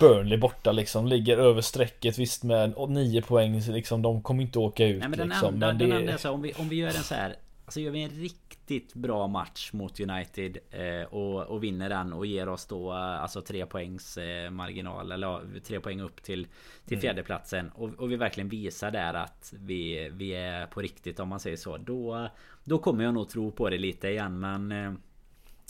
[0.00, 4.86] Burnley borta liksom, ligger över strecket visst med 9 poäng liksom, de kommer inte åka
[4.86, 5.54] ut Nej, men den liksom.
[5.54, 5.96] Enda, men den det...
[5.96, 7.36] enda, så, om, vi, om vi gör en så här
[7.68, 12.26] Alltså gör vi en riktigt bra match mot United eh, och, och, vinner den och
[12.26, 16.46] ger oss då eh, alltså tre poängs eh, marginal eller tre poäng upp till,
[16.84, 17.00] till mm.
[17.00, 21.40] fjärdeplatsen och, och vi verkligen visar där att vi, vi är på riktigt om man
[21.40, 21.76] säger så.
[21.76, 22.28] Då,
[22.64, 24.72] då kommer jag nog tro på det lite igen men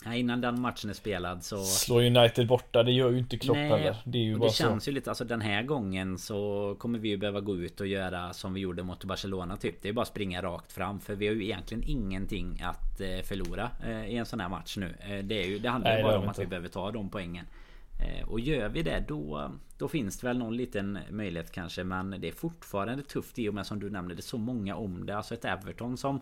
[0.05, 1.65] Ja, innan den matchen är spelad så...
[1.65, 3.97] Slår United borta, det gör ju inte Klopp Nej, heller.
[4.05, 4.91] Det är ju och det känns så.
[4.91, 8.33] ju lite, alltså den här gången så kommer vi ju behöva gå ut och göra
[8.33, 9.83] som vi gjorde mot Barcelona typ.
[9.83, 13.71] Det är bara springa rakt fram för vi har ju egentligen ingenting att eh, förlora
[13.85, 14.95] eh, i en sån här match nu.
[15.01, 16.31] Eh, det, är ju, det handlar ju bara om inte.
[16.31, 17.47] att vi behöver ta de poängen.
[18.27, 22.29] Och gör vi det då Då finns det väl någon liten möjlighet kanske Men det
[22.29, 25.17] är fortfarande tufft i och med som du nämnde Det är så många om det
[25.17, 26.21] Alltså ett Everton som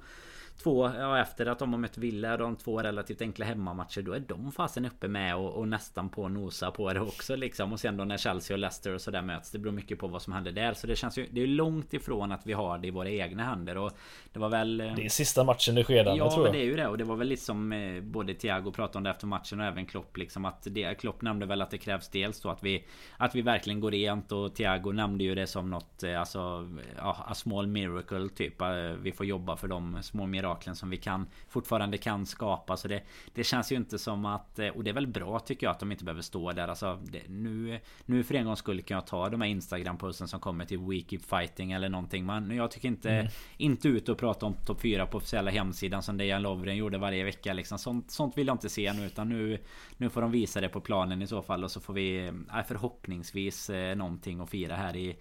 [0.63, 4.21] två, ja, efter att de har mött Villa, de två relativt enkla hemmamatcher, då är
[4.21, 7.73] de fasen uppe med och, och nästan på nosa på det också liksom.
[7.73, 10.23] Och sen då när Chelsea och Leicester och sådär möts, det beror mycket på vad
[10.23, 10.75] som händer där.
[10.75, 13.45] Så det känns ju, det är långt ifrån att vi har det i våra egna
[13.45, 13.77] händer.
[13.77, 13.93] Och
[14.33, 14.79] det var väl...
[14.79, 16.47] Det är sista matchen det sker ja, tror jag.
[16.47, 16.87] Ja, det är ju det.
[16.87, 19.67] Och det var väl lite som eh, både Thiago pratade om det efter matchen och
[19.67, 22.85] även Klopp liksom att det, Klopp nämnde väl att det krävs dels då att vi
[23.17, 27.35] Att vi verkligen går rent och Thiago nämnde ju det som något eh, alltså a
[27.35, 28.61] small miracle typ.
[28.61, 28.69] Eh,
[29.03, 32.77] vi får jobba för de små miraklen som vi kan fortfarande kan skapa.
[32.77, 33.03] Så det,
[33.35, 34.59] det känns ju inte som att...
[34.75, 36.69] Och det är väl bra tycker jag att de inte behöver stå där.
[36.69, 40.41] Alltså, det, nu, nu för en gångs skull kan jag ta de här Instagram-posten som
[40.41, 42.27] kommer till We Keep Fighting eller någonting.
[42.27, 43.33] Men jag tycker inte, mm.
[43.57, 47.25] inte ut och prata om topp 4 på officiella hemsidan som Dejan Lovren gjorde varje
[47.25, 47.53] vecka.
[47.53, 47.79] Liksom.
[47.79, 49.07] Sånt, sånt vill jag inte se nu.
[49.07, 49.59] Utan nu,
[49.97, 51.65] nu får de visa det på planen i så fall.
[51.65, 52.33] Och så får vi
[52.69, 55.17] förhoppningsvis eh, någonting att fira här i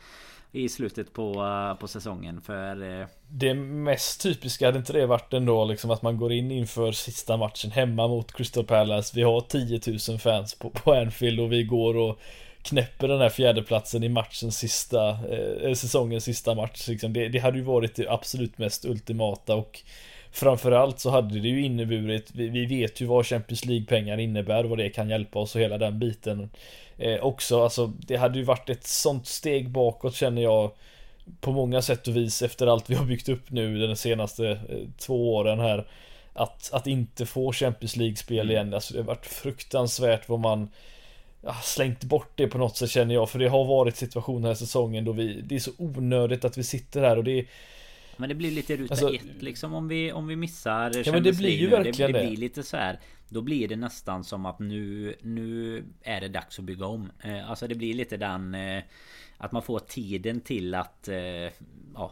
[0.56, 5.34] i slutet på, eh, på säsongen för eh, Det mest typiska hade inte det varit
[5.34, 9.42] ändå liksom att man går in inför sista matchen hemma mot Crystal Palace Vi har
[9.42, 12.20] 10 000 fans på, på Anfield och vi går och
[12.62, 17.14] knäpper den här fjärdeplatsen i matchens sista eh, eh, Säsongens sista match liksom.
[17.14, 19.82] det, det hade ju varit det absolut mest ultimata och
[20.36, 24.78] Framförallt så hade det ju inneburit Vi, vi vet ju vad Champions League-pengar innebär vad
[24.78, 26.50] det kan hjälpa oss och hela den biten
[26.98, 27.64] eh, också.
[27.64, 30.72] Alltså det hade ju varit ett sånt steg bakåt känner jag
[31.42, 34.78] på många sätt och vis efter allt vi har byggt upp nu de senaste eh,
[34.98, 35.88] två åren här.
[36.34, 38.74] Att, att inte få Champions League-spel igen.
[38.74, 40.70] Alltså det har varit fruktansvärt vad man
[41.64, 43.30] slängt bort det på något sätt känner jag.
[43.30, 46.58] För det har varit situationer den här säsongen då vi, det är så onödigt att
[46.58, 47.46] vi sitter här och det är
[48.18, 51.24] men det blir lite ruta alltså, ett liksom om vi, om vi missar Ja men
[51.24, 52.20] det blir ju verkligen det.
[52.20, 53.00] Det blir lite så här
[53.30, 57.50] då blir det nästan som att nu Nu är det dags att bygga om eh,
[57.50, 58.84] Alltså det blir lite den eh,
[59.38, 61.52] Att man får tiden till att eh,
[61.96, 62.12] ja,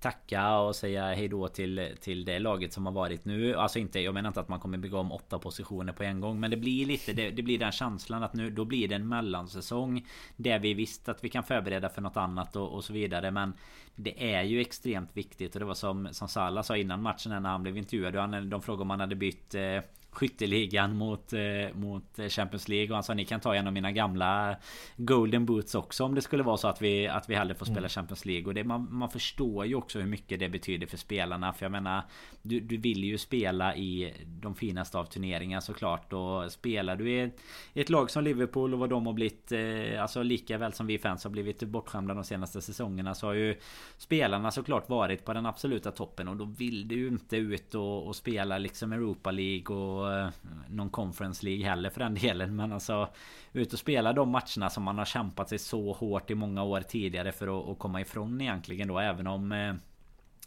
[0.00, 3.54] tacka och säga hejdå till, till det laget som har varit nu.
[3.54, 6.40] Alltså inte, jag menar inte att man kommer bygga om åtta positioner på en gång.
[6.40, 9.08] Men det blir lite, det, det blir den känslan att nu, då blir det en
[9.08, 10.06] mellansäsong.
[10.36, 13.30] Där vi visst att vi kan förbereda för något annat och, och så vidare.
[13.30, 13.52] Men
[13.96, 17.50] det är ju extremt viktigt och det var som, som Salah sa innan matchen när
[17.50, 18.46] han blev intervjuad.
[18.46, 19.80] De frågade om han hade bytt eh,
[20.12, 22.88] skytteligan mot, eh, mot Champions League.
[22.88, 24.56] Och han sa ni kan ta en av mina gamla
[24.96, 27.78] Golden Boots också om det skulle vara så att vi, att vi hellre får spela
[27.78, 27.88] mm.
[27.88, 28.46] Champions League.
[28.46, 31.52] Och det, man, man förstår ju också hur mycket det betyder för spelarna.
[31.52, 32.02] För jag menar
[32.42, 36.12] du, du vill ju spela i de finaste av turneringar såklart.
[36.12, 37.30] Och spelar du i,
[37.72, 40.86] i ett lag som Liverpool och vad de har blivit eh, Alltså lika väl som
[40.86, 43.56] vi fans har blivit bortskämda de senaste säsongerna så har ju
[43.98, 48.06] Spelarna såklart varit på den absoluta toppen och då vill du ju inte ut och,
[48.06, 50.28] och spela liksom Europa League och Eh,
[50.68, 52.56] någon Conference League heller för den delen.
[52.56, 53.08] Men alltså
[53.52, 56.80] ut och spela de matcherna som man har kämpat sig så hårt i många år
[56.80, 58.98] tidigare för att, att komma ifrån egentligen då.
[58.98, 59.74] Även om eh,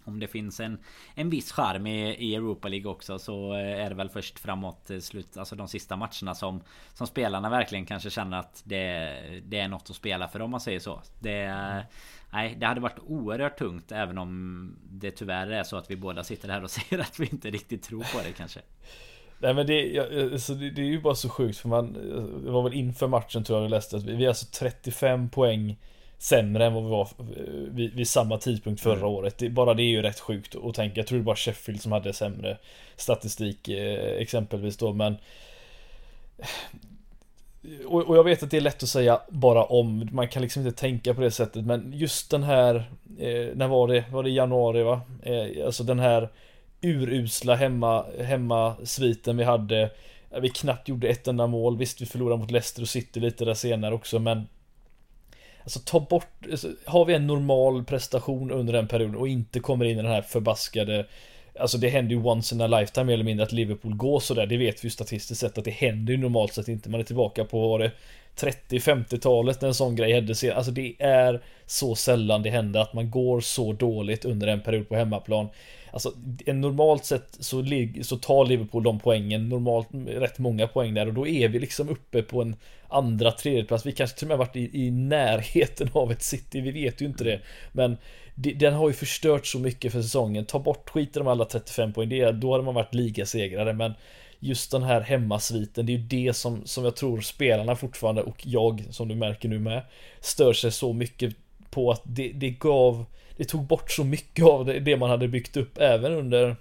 [0.05, 0.77] om det finns en,
[1.15, 4.91] en viss charm i, i Europa League också så eh, är det väl först framåt
[4.99, 6.61] slut, alltså de sista matcherna som,
[6.93, 10.59] som spelarna verkligen kanske känner att det, det är något att spela för om man
[10.59, 11.01] säger så.
[11.19, 11.47] Det,
[12.31, 16.23] nej, det hade varit oerhört tungt även om det tyvärr är så att vi båda
[16.23, 18.61] sitter här och säger att vi inte riktigt tror på det kanske.
[19.45, 19.99] Nej men det,
[20.34, 21.93] alltså det, det, är ju bara så sjukt för man
[22.45, 25.29] Det var väl inför matchen tror jag vi läste att vi, vi är alltså 35
[25.29, 25.77] poäng
[26.17, 27.08] Sämre än vad vi var
[27.71, 29.10] vid, vid samma tidpunkt förra mm.
[29.10, 29.38] året.
[29.38, 30.99] Det, bara det är ju rätt sjukt att tänka.
[30.99, 32.58] Jag tror det var Sheffield som hade sämre
[32.95, 35.15] statistik eh, exempelvis då men
[37.86, 40.65] och, och, jag vet att det är lätt att säga bara om, man kan liksom
[40.65, 42.76] inte tänka på det sättet men just den här,
[43.19, 44.03] eh, när var det?
[44.11, 45.01] Var det januari va?
[45.24, 46.30] Eh, alltså den här
[46.82, 49.91] urusla hemma, hemmasviten vi hade.
[50.41, 51.78] Vi knappt gjorde ett enda mål.
[51.78, 54.47] Visst, vi förlorade mot Leicester och City lite där senare också, men
[55.63, 59.86] Alltså ta bort, alltså, har vi en normal prestation under den perioden och inte kommer
[59.86, 61.05] in i den här förbaskade
[61.59, 64.45] Alltså det händer ju once in a lifetime mer eller mindre att Liverpool går sådär.
[64.45, 66.89] Det vet vi ju statistiskt sett att det händer ju normalt sett inte.
[66.89, 67.91] Man är tillbaka på vad det
[68.36, 70.55] 30-50-talet när en sån grej hände.
[70.55, 74.89] Alltså det är så sällan det händer att man går så dåligt under en period
[74.89, 75.47] på hemmaplan.
[75.95, 76.13] Alltså
[76.45, 77.65] normalt sett så,
[78.01, 81.89] så tar Liverpool de poängen, normalt rätt många poäng där och då är vi liksom
[81.89, 82.55] uppe på en
[82.87, 83.85] andra, tredje plats.
[83.85, 87.05] Vi kanske till och med varit i, i närheten av ett City, vi vet ju
[87.05, 87.39] inte det.
[87.71, 87.97] Men
[88.35, 90.45] det, den har ju förstört så mycket för säsongen.
[90.45, 93.73] Ta bort skiten om alla 35 poäng, det, då hade man varit ligasegrare.
[93.73, 93.93] Men
[94.39, 98.41] just den här hemmasviten, det är ju det som, som jag tror spelarna fortfarande och
[98.45, 99.81] jag, som du märker nu med,
[100.19, 101.35] stör sig så mycket
[101.69, 103.05] på att det, det gav
[103.38, 106.55] det tog bort så mycket av det, det man hade byggt upp även under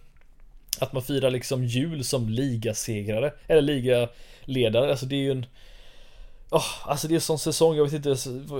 [0.79, 4.91] att man firar liksom jul som ligasegrare eller ligaledare.
[4.91, 5.47] Alltså det är ju en
[6.51, 8.09] oh, Alltså det är en sån säsong, jag vet inte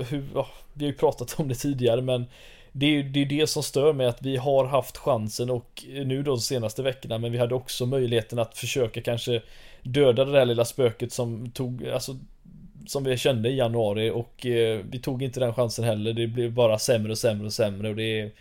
[0.09, 2.25] hur, oh, vi har ju pratat om det tidigare men
[2.71, 5.83] det är ju det, är det som stör mig att vi har haft chansen och
[5.87, 9.41] nu då de senaste veckorna men vi hade också möjligheten att försöka kanske
[9.83, 12.17] döda det där lilla spöket som tog, alltså
[12.87, 16.13] som vi kände i januari och eh, vi tog inte den chansen heller.
[16.13, 18.31] Det blev bara sämre och sämre och sämre och det är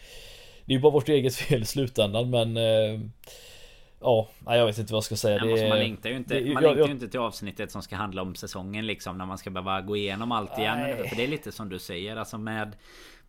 [0.64, 3.00] Det är bara vårt eget fel i slutändan men eh,
[4.04, 5.38] Ja, jag vet inte vad jag ska säga.
[5.44, 7.96] Ja, det, man längtar ju inte, det, man jag, längtar inte till avsnittet som ska
[7.96, 9.18] handla om säsongen liksom.
[9.18, 10.78] När man ska behöva gå igenom allt igen.
[10.78, 11.08] Nej.
[11.08, 12.72] För det är lite som du säger, alltså med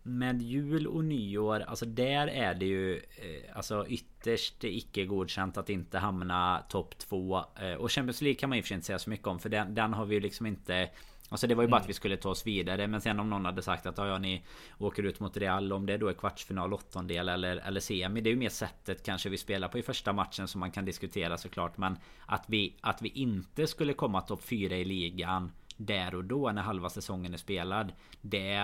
[0.07, 5.69] med jul och nyår, alltså där är det ju eh, Alltså ytterst icke godkänt att
[5.69, 8.99] inte hamna topp 2 eh, Och Champions League kan man ju för sig inte säga
[8.99, 10.89] så mycket om för den, den har vi ju liksom inte
[11.29, 11.87] Alltså det var ju bara att mm.
[11.87, 14.43] vi skulle ta oss vidare Men sen om någon hade sagt att ja, ni
[14.77, 18.31] åker ut mot Real Om det då är kvartsfinal, åttondel eller, eller semi Det är
[18.31, 21.77] ju mer sättet kanske vi spelar på i första matchen Som man kan diskutera såklart
[21.77, 26.51] Men att vi, att vi inte skulle komma topp 4 i ligan där och då
[26.51, 27.93] när halva säsongen är spelad.
[28.21, 28.57] Det,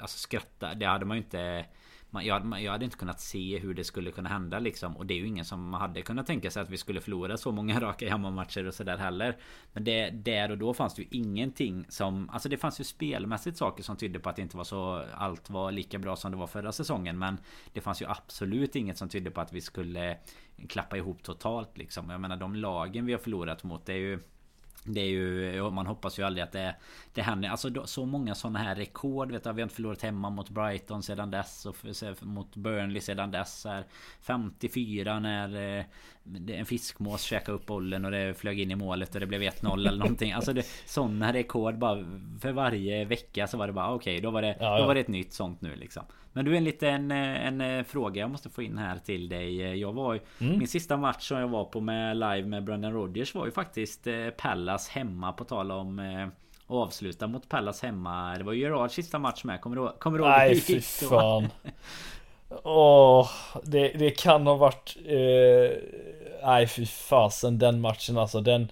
[0.00, 1.64] alltså skratta, det hade man ju inte...
[2.22, 4.96] Jag, jag hade inte kunnat se hur det skulle kunna hända liksom.
[4.96, 7.52] Och det är ju ingen som hade kunnat tänka sig att vi skulle förlora så
[7.52, 9.36] många raka hemmamatcher och sådär heller.
[9.72, 12.30] Men det, där och då fanns det ju ingenting som...
[12.30, 15.04] Alltså det fanns ju spelmässigt saker som tydde på att det inte var så...
[15.14, 17.18] Allt var lika bra som det var förra säsongen.
[17.18, 17.38] Men
[17.72, 20.16] det fanns ju absolut inget som tydde på att vi skulle
[20.68, 22.10] klappa ihop totalt liksom.
[22.10, 24.20] Jag menar de lagen vi har förlorat mot det är ju...
[24.86, 26.76] Det är ju, man hoppas ju aldrig att det,
[27.14, 27.48] det händer.
[27.48, 29.32] Alltså så många sådana här rekord.
[29.32, 31.66] Vet du, vi har inte förlorat hemma mot Brighton sedan dess.
[31.66, 31.76] Och
[32.20, 33.64] mot Burnley sedan dess.
[33.64, 33.84] Här.
[34.20, 35.84] 54 när eh,
[36.48, 39.72] en fiskmås käkade upp bollen och det flög in i målet och det blev 1-0
[39.72, 40.32] eller någonting.
[40.32, 42.04] Alltså det, sådana rekord bara
[42.40, 44.78] för varje vecka så var det bara okej okay, då var det, ja, ja.
[44.78, 46.02] då var det ett nytt sånt nu liksom.
[46.32, 49.78] Men du en liten en, en fråga jag måste få in här till dig.
[49.80, 50.58] Jag var mm.
[50.58, 54.06] Min sista match som jag var på med live med Brendan Rodgers var ju faktiskt
[54.06, 56.28] eh, Pallas hemma på tal om eh,
[56.66, 58.38] avsluta mot Pallas hemma.
[58.38, 59.60] Det var ju Gerards sista match med.
[59.60, 60.32] Kommer du, kommer du ihåg?
[60.32, 61.48] Nej fy fan.
[62.48, 63.28] Åh, oh,
[63.64, 64.96] det, det kan ha varit...
[65.04, 65.78] Eh,
[66.42, 68.40] nej fy fasen den matchen alltså.
[68.40, 68.68] Den,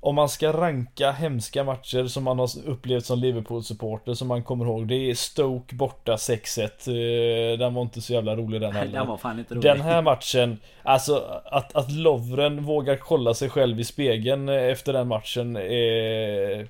[0.00, 4.64] om man ska ranka hemska matcher som man har upplevt som Liverpool-supporter som man kommer
[4.64, 4.88] ihåg.
[4.88, 6.62] Det är Stoke borta 6-1.
[6.62, 8.92] Eh, den var inte så jävla rolig den heller.
[8.92, 9.62] Den var fan inte rolig.
[9.62, 15.08] Den här matchen, alltså att, att Lovren vågar kolla sig själv i spegeln efter den
[15.08, 16.68] matchen är...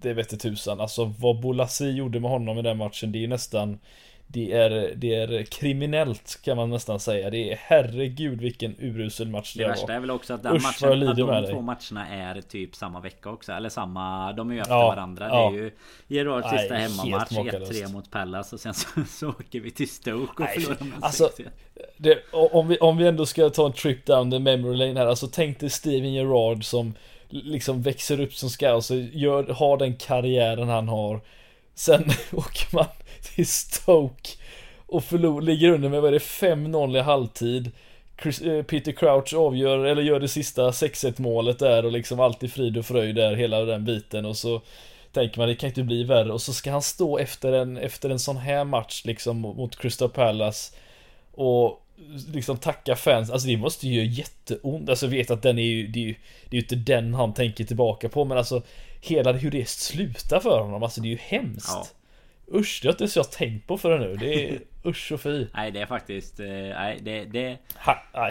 [0.00, 0.80] Det vete tusan.
[0.80, 3.78] Alltså vad Bolasi gjorde med honom i den matchen, det är nästan
[4.34, 7.30] det är, det är kriminellt kan man nästan säga.
[7.30, 9.94] Det är herregud vilken urusel match det, det värsta var.
[9.94, 13.30] är väl också att den Usch, matchen, att de två matcherna är typ samma vecka
[13.30, 13.52] också.
[13.52, 15.28] Eller samma, de är ju efter ja, varandra.
[15.28, 15.50] Ja.
[15.50, 15.70] Det är ju
[16.06, 20.48] Gerards sista hemmamatch 1-3 mot Pallas och sen så, så åker vi till Stoke och
[20.48, 21.30] förlorar med alltså,
[21.96, 25.06] det, om, vi, om vi ändå ska ta en trip down the memory lane här.
[25.06, 26.94] Alltså tänk dig Steven Gerard som
[27.28, 31.20] liksom växer upp som scout och gör, har den karriären han har.
[31.74, 32.86] Sen åker man
[33.34, 34.30] till Stoke
[34.86, 37.70] och förlor, ligger under med vad är det 5-0 i halvtid.
[38.22, 42.52] Chris, eh, Peter Crouch avgör, eller gör det sista 6-1 målet där och liksom alltid
[42.52, 44.60] frid och fröjd där, hela den biten och så
[45.14, 48.10] Tänker man det kan inte bli värre och så ska han stå efter en, efter
[48.10, 50.76] en sån här match liksom mot Crystal Palace
[51.32, 51.86] Och
[52.32, 55.86] liksom tacka fans, alltså det måste ju göra jätteont, alltså vet att den är ju,
[55.86, 56.14] det är ju,
[56.48, 58.62] det är ju inte den han tänker tillbaka på men alltså
[59.00, 61.86] Hela hur det slutar för honom, alltså det är ju hemskt ja.
[62.52, 64.16] Usch, det har inte ens jag tänkt på förrän nu.
[64.16, 65.46] Det är usch och fy.
[65.54, 66.40] Nej, det är faktiskt...
[66.40, 67.24] Eh, nej, det...
[67.24, 67.58] det...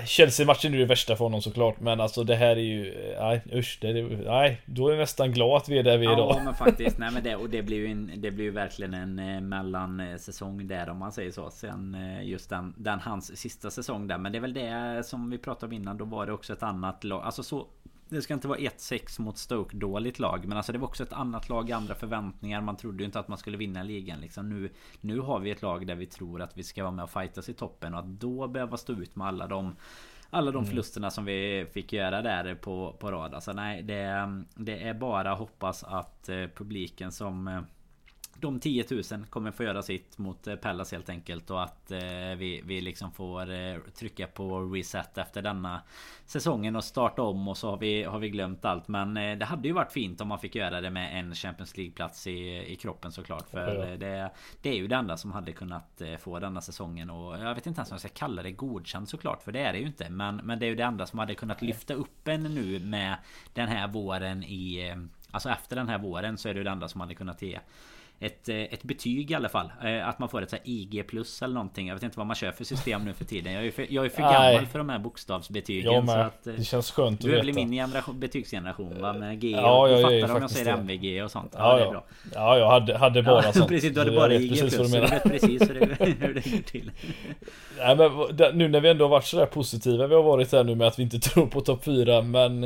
[0.05, 1.79] Chelsea-matchen är det värsta för honom såklart.
[1.79, 2.93] Men alltså det här är ju...
[2.93, 3.77] Eh, nej, usch.
[3.81, 3.93] Det,
[4.25, 6.35] nej, då är jag nästan glad att vi är där vi är idag.
[6.37, 6.97] Ja, men faktiskt.
[6.97, 10.67] Nej, men det, och det blir ju en, Det blir ju verkligen en eh, mellansäsong
[10.67, 11.49] där om man säger så.
[11.49, 14.17] Sen just den, den hans sista säsong där.
[14.17, 15.97] Men det är väl det som vi pratade om innan.
[15.97, 17.23] Då var det också ett annat lag.
[17.23, 17.67] Alltså så
[18.13, 21.13] det ska inte vara 1-6 mot Stoke dåligt lag Men alltså det var också ett
[21.13, 24.69] annat lag, andra förväntningar Man trodde ju inte att man skulle vinna ligan liksom nu,
[25.01, 27.49] nu har vi ett lag där vi tror att vi ska vara med och fightas
[27.49, 29.75] i toppen Och att då behöva stå ut med alla de
[30.29, 30.69] alla de mm.
[30.69, 33.33] förlusterna som vi fick göra där på, på rad.
[33.33, 37.61] Alltså nej, det, det är bara hoppas att eh, publiken som eh,
[38.43, 41.99] de 10 000 kommer få göra sitt mot eh, Pellas helt enkelt och att eh,
[42.37, 45.81] vi, vi liksom får eh, trycka på reset efter denna
[46.25, 48.87] säsongen och starta om och så har vi, har vi glömt allt.
[48.87, 52.27] Men det hade ju varit fint om man fick göra det med en Champions League-plats
[52.27, 53.49] i, i kroppen såklart.
[53.49, 53.97] För ja.
[53.97, 54.31] det,
[54.61, 57.79] det är ju det enda som hade kunnat få denna säsongen och jag vet inte
[57.79, 59.43] ens om jag ska kalla det godkänt såklart.
[59.43, 60.09] För det är det ju inte.
[60.09, 63.17] Men, men det är ju det enda som hade kunnat lyfta upp en nu med
[63.53, 64.95] den här våren i
[65.33, 67.59] Alltså efter den här våren så är det ju det enda som hade kunnat ge
[68.25, 69.71] ett, eh, ett betyg i alla fall.
[69.83, 71.87] Eh, att man får ett så IG plus eller någonting.
[71.87, 73.53] Jag vet inte vad man kör för system nu för tiden.
[73.53, 75.93] Jag är för, jag är för gammal för de här bokstavsbetygen.
[75.93, 76.13] Jag med.
[76.13, 79.13] Så att, eh, det känns skönt att Du är väl min generation, betygsgeneration va?
[79.13, 80.71] Med G ja, och, jag, fattar om jag säger det.
[80.71, 81.53] MVG och sånt.
[81.57, 82.05] Ja, ja, det är bra.
[82.33, 83.69] Ja, jag hade, hade bara ja, sånt.
[83.69, 84.91] Precis, du hade bara IG plus.
[84.91, 86.91] Du vet precis hur det, hur det går till.
[87.77, 88.11] Nej men
[88.57, 91.03] nu när vi ändå varit sådär positiva vi har varit här nu med att vi
[91.03, 92.63] inte tror på topp 4 men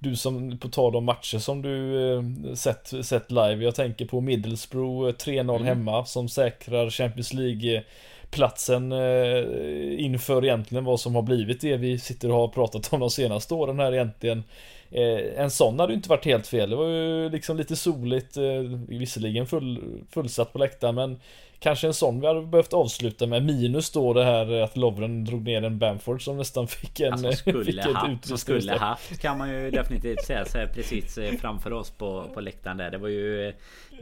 [0.00, 2.22] du som, på tal om matcher som du eh,
[2.54, 3.64] sett, sett live.
[3.64, 5.66] Jag tänker på Middlesbrough 3-0 eh, mm.
[5.66, 7.82] hemma som säkrar Champions League
[8.30, 13.00] platsen eh, inför egentligen vad som har blivit det vi sitter och har pratat om
[13.00, 14.44] de senaste åren här egentligen.
[14.90, 16.70] Eh, en sån hade ju inte varit helt fel.
[16.70, 19.80] Det var ju liksom lite soligt, eh, visserligen full,
[20.10, 21.20] fullsatt på läktaren men
[21.60, 25.42] Kanske en sån vi hade behövt avsluta med minus då det här att Lovren drog
[25.42, 29.38] ner en Bamford som nästan fick en alltså, skulle fick haft, som skulle haft kan
[29.38, 32.90] man ju definitivt säga så precis eh, framför oss på, på läktaren där.
[32.90, 33.52] Det var ju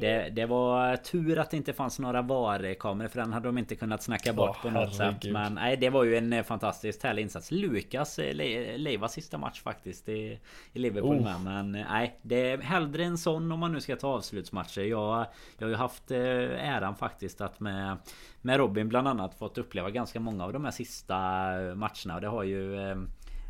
[0.01, 3.75] det, det var tur att det inte fanns några VAR-kameror för den hade de inte
[3.75, 5.25] kunnat snacka bort oh, på något sätt.
[5.25, 7.51] Men nej, det var ju en eh, fantastiskt härlig insats.
[7.51, 8.35] Lukas eh,
[8.77, 10.39] Leivas sista match faktiskt i,
[10.73, 11.23] i Liverpool oh.
[11.23, 11.41] med.
[11.41, 14.81] Men nej, det är hellre en sån om man nu ska ta avslutsmatcher.
[14.81, 15.27] Jag,
[15.59, 17.97] jag har ju haft äran faktiskt att med
[18.41, 21.17] med Robin bland annat fått uppleva ganska många av de här sista
[21.61, 22.15] eh, matcherna.
[22.15, 22.97] Och det har ju eh,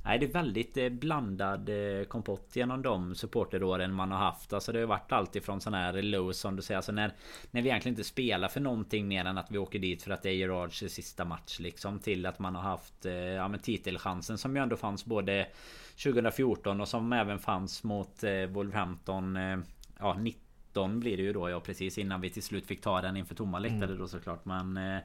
[0.05, 1.71] Nej det är väldigt eh, blandad
[2.09, 4.53] kompott genom de supporteråren man har haft.
[4.53, 6.77] Alltså det har varit allt ifrån sån här low som du säger.
[6.77, 7.13] Alltså när,
[7.51, 10.23] när vi egentligen inte spelar för någonting mer än att vi åker dit för att
[10.23, 11.99] det är Gerards sista match liksom.
[11.99, 13.05] Till att man har haft
[13.37, 15.47] ja, men titelchansen som ju ändå fanns både
[16.03, 19.39] 2014 och som även fanns mot Wolverhampton
[19.99, 23.01] ja, 90 19 blir det ju då ja precis innan vi till slut fick ta
[23.01, 23.99] den inför tomma läktare mm.
[23.99, 24.99] då såklart men eh,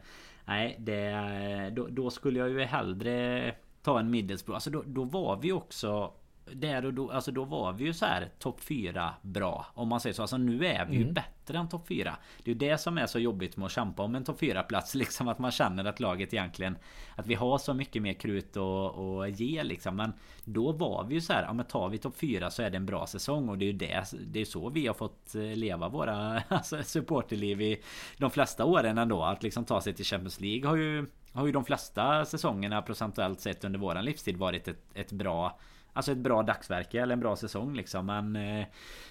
[0.45, 5.37] Nej det då, då, skulle jag ju hellre Ta en Middlesbrough Alltså då, då var
[5.37, 6.13] vi också
[6.51, 9.65] där och då, alltså då var vi ju så här topp 4 bra.
[9.73, 10.21] Om man säger så.
[10.21, 11.13] Alltså nu är vi ju mm.
[11.13, 12.15] bättre än topp 4.
[12.43, 14.63] Det är ju det som är så jobbigt med att kämpa om en topp 4
[14.63, 14.95] plats.
[15.03, 16.77] Liksom att man känner att laget egentligen
[17.15, 19.95] Att vi har så mycket mer krut att ge liksom.
[19.95, 20.13] Men
[20.43, 21.43] då var vi ju så här.
[21.43, 23.49] Ja men tar vi topp 4 så är det en bra säsong.
[23.49, 24.03] Och det är ju det.
[24.27, 27.81] Det är så vi har fått eh, leva våra alltså, supporterliv i
[28.17, 29.23] de flesta åren ändå.
[29.23, 33.41] Att liksom ta sig till Champions League har ju har ju de flesta säsongerna procentuellt
[33.41, 35.59] sett under våran livstid varit ett, ett bra
[35.93, 38.65] Alltså ett bra dagsverke eller en bra säsong liksom men eh,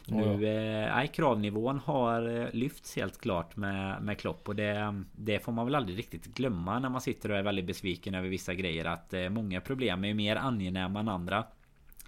[0.07, 5.53] Nu eh, kravnivån har eh, lyfts helt klart med, med Klopp och det, det får
[5.53, 8.85] man väl aldrig riktigt glömma när man sitter och är väldigt besviken över vissa grejer
[8.85, 11.45] att eh, många problem är ju mer angenäma än andra.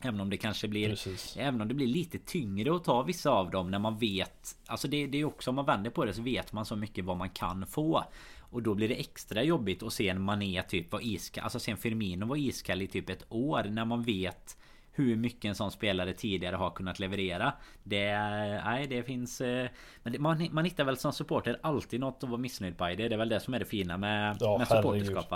[0.02, 1.36] Även om det kanske blir Precis.
[1.36, 4.88] Även om det blir lite tyngre att ta vissa av dem när man vet Alltså
[4.88, 7.16] det, det är också om man vänder på det så vet man så mycket vad
[7.16, 8.04] man kan få.
[8.40, 11.70] Och då blir det extra jobbigt att se en Mané typ vara iskall Alltså se
[11.70, 14.56] en Firmino vara iskall i typ ett år när man vet
[14.94, 17.52] hur mycket en sån spelare tidigare har kunnat leverera.
[17.82, 18.18] Det,
[18.64, 19.40] nej, det finns...
[19.40, 19.68] Eh,
[20.02, 22.84] men man, man hittar väl som supporter alltid något att vara missnöjd på.
[22.84, 25.34] Det, det är väl det som är det fina med, ja, med supporterskap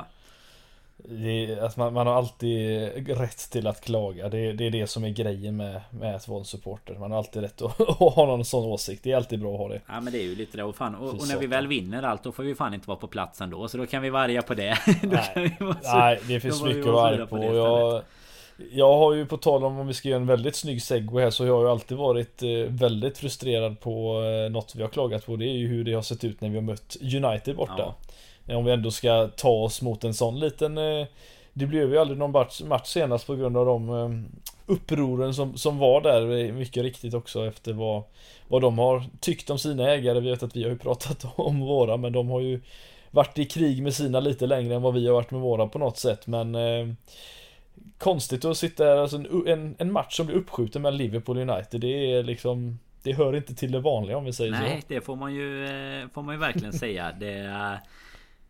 [1.05, 2.79] det, alltså man, man, har alltid
[3.19, 4.29] rätt till att klaga.
[4.29, 6.95] Det, det, är det som är grejen med, med att vara en supporter.
[6.95, 9.05] Man har alltid rätt att, att ha någon sån åsikt.
[9.05, 9.81] Det är alltid bra att ha det.
[9.87, 10.63] Ja men det är ju lite det.
[10.63, 12.99] Och, fan, och, och när vi väl vinner allt då får vi fan inte vara
[12.99, 13.69] på plats ändå.
[13.69, 14.79] Så då kan vi varja på det.
[15.03, 17.37] Nej, Nej det finns mycket att varja på.
[17.37, 18.03] på jag,
[18.73, 21.31] jag har ju på tal om om vi ska göra en väldigt snygg segway här
[21.31, 25.27] så jag har ju alltid varit eh, väldigt frustrerad på eh, något vi har klagat
[25.27, 25.37] på.
[25.37, 27.95] Det är ju hur det har sett ut när vi har mött United borta.
[28.47, 28.57] Ja.
[28.57, 31.07] Om vi ändå ska ta oss mot en sån liten eh,
[31.53, 34.25] Det blev ju aldrig någon match, senast på grund av de
[34.67, 38.03] upproren som, som var där mycket riktigt också efter vad
[38.49, 40.21] Vad de har tyckt om sina ägare.
[40.21, 42.61] Vi vet att vi har ju pratat om våra men de har ju
[43.11, 45.79] Varit i krig med sina lite längre än vad vi har varit med våra på
[45.79, 46.55] något sätt men
[47.99, 49.17] Konstigt att sitta här, alltså
[49.47, 53.55] en, en match som blir uppskjuten med Liverpool United Det är liksom Det hör inte
[53.55, 54.67] till det vanliga om vi säger Nej, så.
[54.67, 57.13] Nej det får man ju eh, Får man ju verkligen säga.
[57.21, 57.31] Det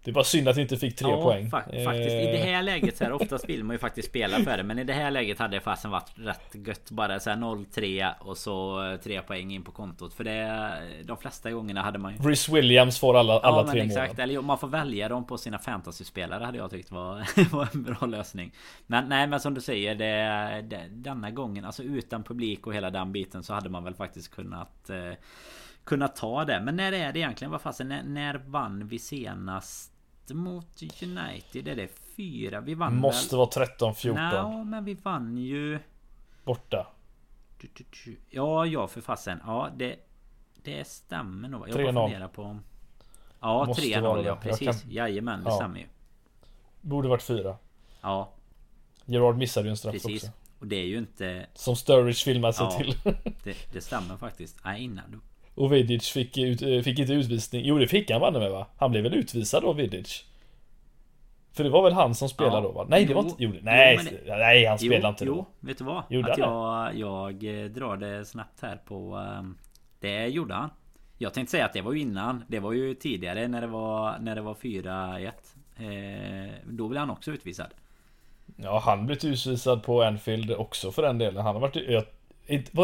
[0.05, 1.51] det var synd att vi inte fick tre ja, poäng.
[1.51, 2.11] Fa faktiskt.
[2.11, 4.63] I det här läget så här, oftast vill man ju faktiskt spela för det.
[4.63, 6.91] Men i det här läget hade det fasen varit rätt gött.
[6.91, 10.15] Bara så 0-3 och så tre poäng in på kontot.
[10.15, 10.73] För det
[11.05, 12.19] de flesta gångerna hade man ju...
[12.19, 14.19] Rhys Williams får alla, alla ja, tre men exakt.
[14.19, 18.07] Eller man får välja dem på sina fantasy-spelare hade jag tyckt var, var en bra
[18.07, 18.53] lösning.
[18.87, 22.91] Men nej, men som du säger, det, det, denna gången, alltså utan publik och hela
[22.91, 25.13] den biten så hade man väl faktiskt kunnat eh,
[25.89, 26.61] kunna ta det.
[26.61, 27.51] Men när är det egentligen?
[27.51, 29.93] Vad fasen, när, när vann vi senast?
[30.35, 31.69] mot United?
[31.69, 32.61] Är det fyra?
[32.61, 33.39] Vi vann Måste väl...
[33.39, 34.33] vara 13-14.
[34.33, 35.79] Ja, men vi vann ju...
[36.45, 36.87] Borta.
[38.31, 39.41] Ja, ja för fasen.
[39.47, 39.97] Ja, det...
[40.63, 41.69] Det stämmer nog.
[41.69, 42.59] Jag bara funderar på...
[43.41, 44.83] Ja, 3-0 ja, precis.
[44.83, 44.91] Kan...
[44.91, 45.57] Jajamän, det ja.
[45.57, 45.87] stämmer ju.
[46.81, 47.57] Borde varit fyra.
[48.01, 48.33] Ja.
[49.05, 50.23] Gerard missade ju en straff precis.
[50.23, 50.33] också.
[50.59, 51.47] Och det är ju inte...
[51.55, 52.97] Som Sturridge filmade sig ja, till.
[53.45, 54.57] det, det stämmer faktiskt.
[54.65, 55.21] Nej, innan.
[55.59, 57.65] Och Vidic fick, ut, eh, fick inte utvisning.
[57.65, 58.67] Jo det fick han vann med va?
[58.77, 60.25] Han blev väl utvisad då Vidic?
[61.53, 62.61] För det var väl han som spelade ja.
[62.61, 62.87] då va?
[62.89, 63.35] Nej det var inte...
[63.39, 65.33] Jo, nej, jo, det, nej han spelade inte då.
[65.33, 66.03] Jo, vet du vad?
[66.09, 69.17] Gjorde att jag, jag eh, drar det snabbt här på...
[69.17, 69.59] Um,
[70.01, 70.71] det gjorde han.
[71.19, 72.45] Jag tänkte säga att det var ju innan.
[72.49, 75.27] Det var ju tidigare när det var, när det var 4-1.
[75.77, 77.69] Eh, då blev han också utvisad.
[78.57, 81.45] Ja han blev utvisad på Anfield också för den delen.
[81.45, 81.77] Han har varit...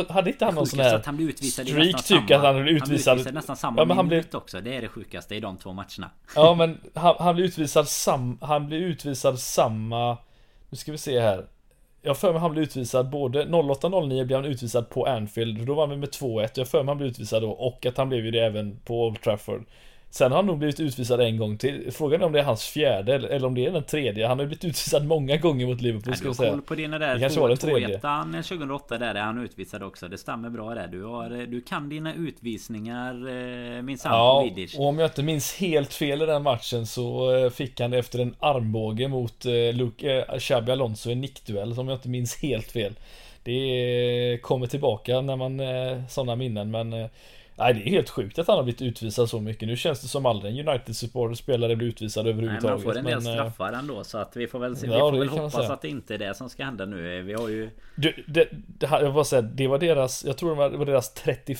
[0.08, 2.76] Hade inte han någon sån här att han blev utvisad streak tycker att han blev
[2.76, 4.40] utvisad Han blev utvisad nästan samma ja, men han minut blev...
[4.40, 4.60] också.
[4.60, 6.10] Det är det sjukaste i de två matcherna.
[6.34, 10.16] Ja men han, han blev utvisad sam Han blev utvisad samma
[10.70, 11.46] Nu ska vi se här.
[12.02, 15.86] Jag för mig han blev utvisad både 08-09 blev han utvisad på Anfield Då var
[15.86, 18.30] vi med 2-1 Jag för mig han blev utvisad då och att han blev ju
[18.30, 19.64] det även på Old Trafford
[20.16, 21.92] Sen har han nog blivit utvisad en gång till.
[21.92, 24.26] Frågan är om det är hans fjärde eller om det är den tredje.
[24.26, 26.50] Han har blivit utvisad många gånger mot Liverpool Nej, ska jag säga.
[26.50, 27.14] koll på dina där.
[27.14, 28.00] Det kanske var den tredje.
[28.42, 30.08] 2008 där är han utvisad också.
[30.08, 30.88] Det stämmer bra där.
[30.88, 34.78] Du, har, du kan dina utvisningar eh, minsann ja, på Vidic.
[34.78, 37.98] och om jag inte minns helt fel i den matchen så eh, fick han det
[37.98, 41.78] efter en armbåge mot eh, Luke, eh, Xabi Alonso i nickduell.
[41.78, 42.94] Om jag inte minns helt fel.
[43.42, 47.08] Det kommer tillbaka när man eh, sådana minnen men
[47.56, 49.68] Nej det är helt sjukt att han har blivit utvisad så mycket.
[49.68, 52.64] Nu känns det som aldrig en United supporter spelare blir utvisad överhuvudtaget.
[52.64, 54.86] Nej, men får en del men, eh, straffar ändå så att vi får väl, se,
[54.86, 57.22] ja, vi får väl hoppas att det inte är det som ska hända nu.
[57.22, 57.70] Vi har ju...
[57.96, 61.58] Du, det, det, jag var säga, det var deras, jag tror det var deras 31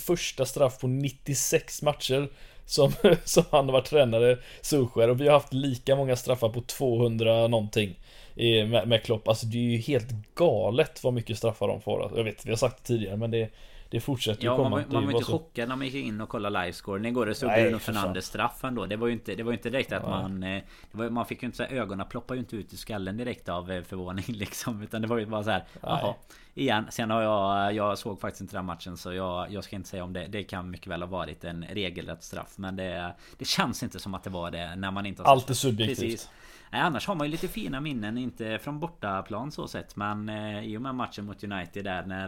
[0.49, 2.29] straff på 96 matcher.
[2.67, 2.93] Som,
[3.25, 7.99] som han var tränare Solskjaer och vi har haft lika många straffar på 200 någonting
[8.37, 9.29] med, med Klopp.
[9.29, 12.13] Alltså det är ju helt galet vad mycket straffar de får.
[12.17, 13.51] Jag vet, vi har sagt det tidigare men det
[13.95, 14.71] det fortsätter ja, komma.
[14.71, 15.33] Man, man var inte så...
[15.33, 17.07] chockad när man gick in och kollade livescoren.
[17.07, 18.87] Igår så Bruno Fernandes straff ändå.
[18.87, 20.09] Det var ju inte, det var inte direkt att ja.
[20.09, 20.43] man...
[20.43, 23.17] Eh, var, man fick ju inte så här, ögonen ploppade ju inte ut i skallen
[23.17, 24.83] direkt av eh, förvåning liksom.
[24.83, 25.65] Utan det var ju bara så här.
[25.81, 26.15] Jaha.
[26.55, 26.87] Igen.
[26.91, 27.75] Sen har jag...
[27.75, 30.27] Jag såg faktiskt inte den matchen så jag, jag ska inte säga om det.
[30.27, 32.53] Det kan mycket väl ha varit en regelrätt straff.
[32.57, 35.51] Men det, det känns inte som att det var det när man inte har Allt
[35.51, 35.99] är subjektivt.
[35.99, 36.31] Precis.
[36.75, 39.97] Nej, annars har man ju lite fina minnen, inte från bortaplan så sett.
[39.97, 42.27] Men eh, i och med matchen mot United där när...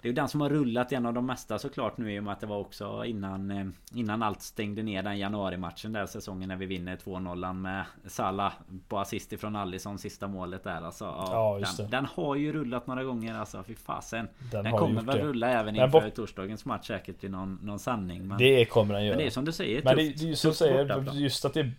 [0.00, 2.24] Det är ju den som har rullat en av de mesta såklart nu i och
[2.24, 3.50] med att det var också innan...
[3.50, 8.52] Eh, innan allt stängde ner den januari-matchen där säsongen när vi vinner 2-0 med Salah
[8.88, 11.04] på assist ifrån Allison sista målet där alltså.
[11.04, 14.28] Ja, ja den, den, har ju rullat några gånger alltså, fy fasen.
[14.50, 15.22] Den, den kommer väl det.
[15.22, 16.14] rulla även inför bort...
[16.14, 18.28] torsdagens match säkert till någon, någon sanning.
[18.28, 19.16] Men, det kommer den göra.
[19.16, 21.54] Men det är som du säger, Men tufft, det, det är som säger, just att
[21.54, 21.70] det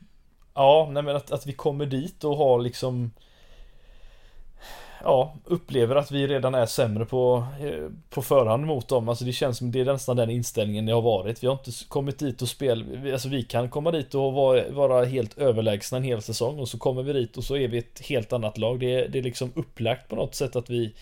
[0.53, 3.11] Ja, nej men att, att vi kommer dit och har liksom
[5.03, 9.09] Ja, upplever att vi redan är sämre på, eh, på förhand mot dem.
[9.09, 11.43] Alltså det känns som det är nästan den inställningen det har varit.
[11.43, 15.05] Vi har inte kommit dit och spel, alltså vi kan komma dit och vara, vara
[15.05, 17.99] helt överlägsna en hel säsong och så kommer vi dit och så är vi ett
[17.99, 18.79] helt annat lag.
[18.79, 20.93] Det är, det är liksom upplagt på något sätt att vi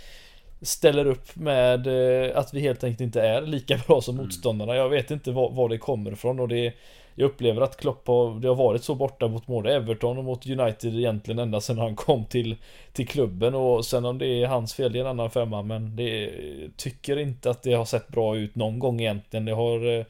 [0.62, 4.26] ställer upp med eh, att vi helt enkelt inte är lika bra som mm.
[4.26, 4.76] motståndarna.
[4.76, 6.74] Jag vet inte var, var det kommer ifrån och det
[7.20, 10.48] jag upplever att Klopp har, det har varit så borta mot både Everton och mot
[10.48, 12.56] United egentligen ända sedan han kom till,
[12.94, 15.96] till klubben och sen om det är hans fel det är en annan femma men
[15.96, 16.32] det
[16.78, 19.46] tycker inte att det har sett bra ut någon gång egentligen.
[19.46, 20.06] Det har eh,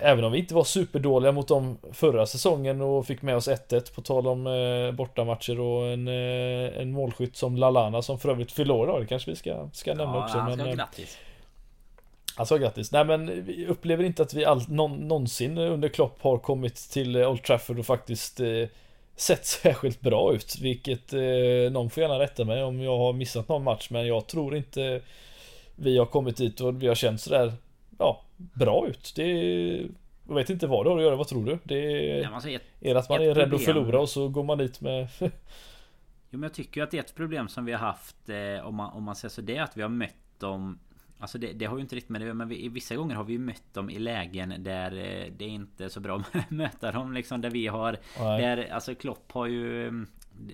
[0.00, 3.94] Även om vi inte var superdåliga mot dem förra säsongen och fick med oss 1-1
[3.94, 8.52] på tal om eh, bortamatcher och en, eh, en målskytt som Lalana som för övrigt
[8.52, 10.38] förlorade det kanske vi ska, ska nämna ja, också.
[10.38, 11.18] Han ska men, grattis.
[12.36, 12.92] Alltså grattis.
[12.92, 17.16] Nej men vi upplever inte att vi all, någon, någonsin under Klopp har kommit till
[17.16, 18.68] Old Trafford och faktiskt eh,
[19.16, 20.58] sett särskilt bra ut.
[20.60, 23.88] Vilket eh, någon får gärna rätta mig om jag har missat någon match.
[23.90, 25.00] Men jag tror inte
[25.76, 27.52] vi har kommit dit och vi har känt sådär
[27.98, 28.20] ja,
[28.52, 29.12] bra ut.
[29.16, 29.28] Det
[30.28, 31.58] jag vet inte vad det har att göra, vad tror du?
[31.64, 33.54] Det är, Ja, alltså ett, är att man är rädd problem.
[33.54, 35.30] att förlora och så går man dit med jo,
[36.30, 39.14] men jag tycker att ett problem som vi har haft eh, om, man, om man
[39.14, 40.78] säger så det är att vi har mött dem
[41.18, 43.32] Alltså det, det har ju inte riktigt med det men vi, vissa gånger har vi
[43.32, 46.92] ju mött dem i lägen där eh, det är inte är så bra att möta
[46.92, 48.42] dem liksom där vi har Nej.
[48.42, 50.06] Där alltså Klopp har ju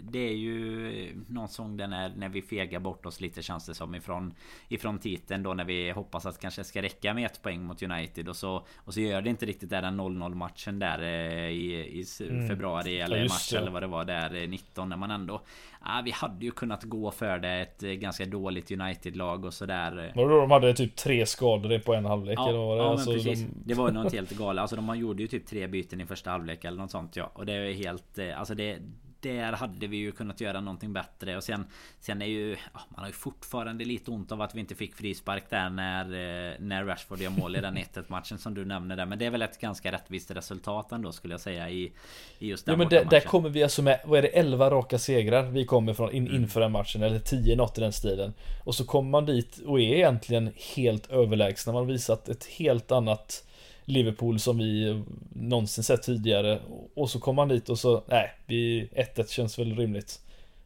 [0.03, 3.75] Det är ju någon sång där när, när vi fegar bort oss lite känns det
[3.75, 4.35] som ifrån
[4.69, 8.29] Ifrån titeln då när vi hoppas att kanske ska räcka med ett poäng mot United
[8.29, 11.73] och så Och så gör det inte riktigt där den 0-0 matchen där eh, i,
[11.99, 13.19] i s- februari eller Mm.
[13.19, 13.59] Ja, just mars det.
[13.59, 15.41] eller vad det var där eh, 19 när man ändå
[15.81, 20.13] ah, Vi hade ju kunnat gå för det ett eh, ganska dåligt United-lag och sådär
[20.15, 22.83] Var det då de hade typ tre skador på en halvlek Ja, eller var det?
[22.83, 23.41] ja Alltså, men precis.
[23.41, 24.61] de- Det var ju något helt galet.
[24.61, 27.31] Alltså de gjorde ju typ tre byten i första halvlek eller något sånt ja.
[27.35, 28.19] Och det är helt...
[28.19, 28.79] eh, Alltså det...
[29.21, 31.65] Där hade vi ju kunnat göra någonting bättre och sen
[32.01, 35.51] Sen är ju Man har ju fortfarande lite ont av att vi inte fick frispark
[35.51, 39.07] där när eh, När Rashford gör mål i den 1-1 matchen som du nämner där
[39.07, 41.93] Men det är väl ett ganska rättvist resultat ändå skulle jag säga i,
[42.39, 44.71] i just den Ja men där, där kommer vi alltså med, vad är det, 11
[44.71, 46.43] raka segrar vi kommer från in, Mm.
[46.43, 48.35] inför den matchen eller 10 något i den stilen.
[48.65, 51.73] Och så kommer man dit och är egentligen helt överlägsna.
[51.73, 53.47] Man har visat ett helt annat
[53.91, 56.59] Liverpool som vi någonsin sett tidigare.
[56.95, 60.21] Och så kommer man dit och så, nej, vi 1-1 känns väl rimligt.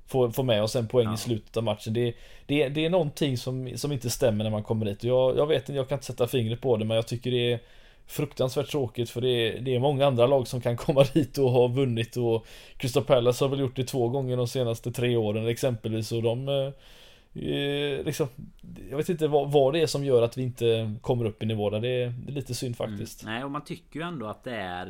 [0.07, 1.15] Få, få med oss en poäng Ja.
[1.15, 1.93] i slutet av matchen.
[1.95, 2.15] Det,
[2.47, 4.99] det, det är någonting som, som inte stämmer när man kommer dit.
[4.99, 7.31] Och jag, jag vet inte, jag kan inte sätta fingret på det men jag tycker
[7.31, 7.61] det är
[8.07, 11.51] fruktansvärt tråkigt för det är, det är många andra lag som kan komma dit och
[11.51, 12.47] ha vunnit och
[12.77, 16.73] Crystal Palace har väl gjort det två gånger de senaste tre åren exempelvis och de
[17.35, 18.27] eh, liksom,
[18.91, 21.47] Jag vet inte vad, vad det är som gör att vi inte kommer upp i
[21.47, 21.81] nivå där.
[21.81, 23.23] Det är, det är lite synd faktiskt.
[23.23, 23.35] Mm.
[23.35, 24.87] Nej och man tycker ju ändå att det är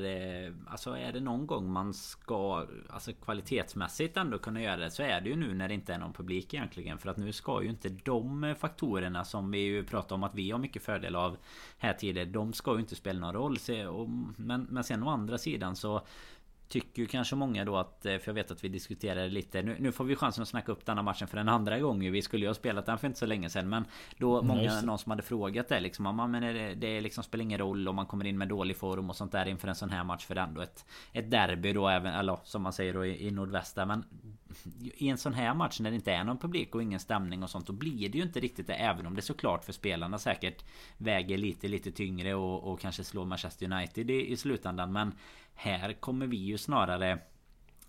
[0.46, 5.02] eh, Alltså är det någon gång man ska Alltså kvalitetsmässigt ändå kunna göra det Så
[5.02, 7.62] är det ju nu när det inte är någon publik egentligen För att nu ska
[7.62, 11.36] ju inte de faktorerna som vi ju pratar om att vi har mycket fördel av
[11.78, 15.08] Här tidigare De ska ju inte spela någon roll Se- och- Men, men sen å
[15.08, 16.02] andra sidan så
[16.68, 19.76] Tycker ju kanske många då att, eh, för jag vet att vi diskuterade lite Nu,
[19.80, 22.10] nu får vi chansen att snacka upp denna matchen för en andra gång.
[22.12, 23.84] Vi skulle ju ha spelat den för inte så länge sedan Men
[24.18, 24.86] då många, just det.
[24.86, 27.96] någon som hade frågat det liksom "Ja, men det, det liksom spelar ingen roll om
[27.96, 30.34] man kommer in med dålig form och sånt där inför en sån här match För
[30.34, 33.30] det är ändå ett, ett derby då även, eller som man säger då i, i
[33.30, 34.04] nordvästra Men
[34.94, 37.50] i en sån här match när det inte är någon publik och ingen stämning och
[37.50, 40.64] sånt Då blir det ju inte riktigt det Även om det såklart för spelarna säkert
[40.96, 45.12] Väger lite lite tyngre och, och kanske slår Manchester United i, i slutändan Men
[45.54, 47.18] här kommer vi ju snarare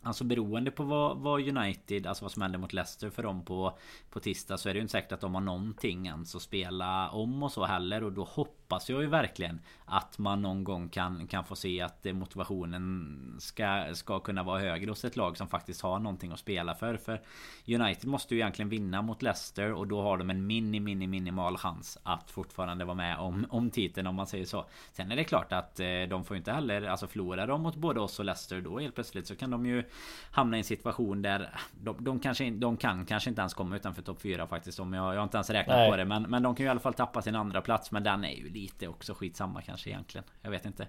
[0.06, 3.78] Alltså beroende på vad, vad United, alltså vad som händer mot Leicester för dem på,
[4.10, 7.10] på tisdag så är det ju inte säkert att de har någonting ens att spela
[7.10, 8.04] om och så heller.
[8.04, 12.06] Och då hoppas jag ju verkligen att man någon gång kan, kan få se att
[12.14, 16.76] motivationen ska, ska kunna vara högre hos ett lag som faktiskt har någonting att spela
[16.76, 16.98] för.
[16.98, 17.22] För
[17.68, 21.58] United måste ju egentligen vinna mot Leicester och då har de en mini mini minimal
[21.58, 24.66] chans att fortfarande vara med om, om titeln om man säger så.
[24.92, 28.00] Sen är det klart att eh, de får inte heller, alltså förlorar de mot både
[28.00, 29.84] oss och Leicester då helt plötsligt så kan de ju
[30.32, 34.02] hamna i en situation där de, de kanske de kan kanske inte ens komma utanför
[34.02, 35.92] topp 4 faktiskt om jag, jag har inte ens räknat Nej.
[35.92, 38.04] på det men, men de kan ju i alla fall tappa sin andra plats men
[38.04, 40.26] den är ju lite också skitsamma kanske egentligen.
[40.42, 40.88] Jag vet inte.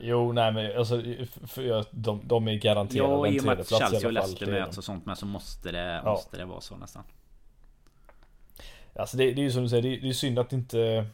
[0.00, 1.02] Jo, nej men alltså,
[1.46, 4.16] för de, de är garanterade Ja en i och med att tredjeplats i Chelsea och
[4.16, 4.30] alla fall.
[4.30, 6.10] Leicester Det är möts och sånt med så måste det, Ja.
[6.10, 7.02] måste det vara så nästan.
[8.96, 11.06] Alltså det, det är ju som du säger, det är, det är synd att inte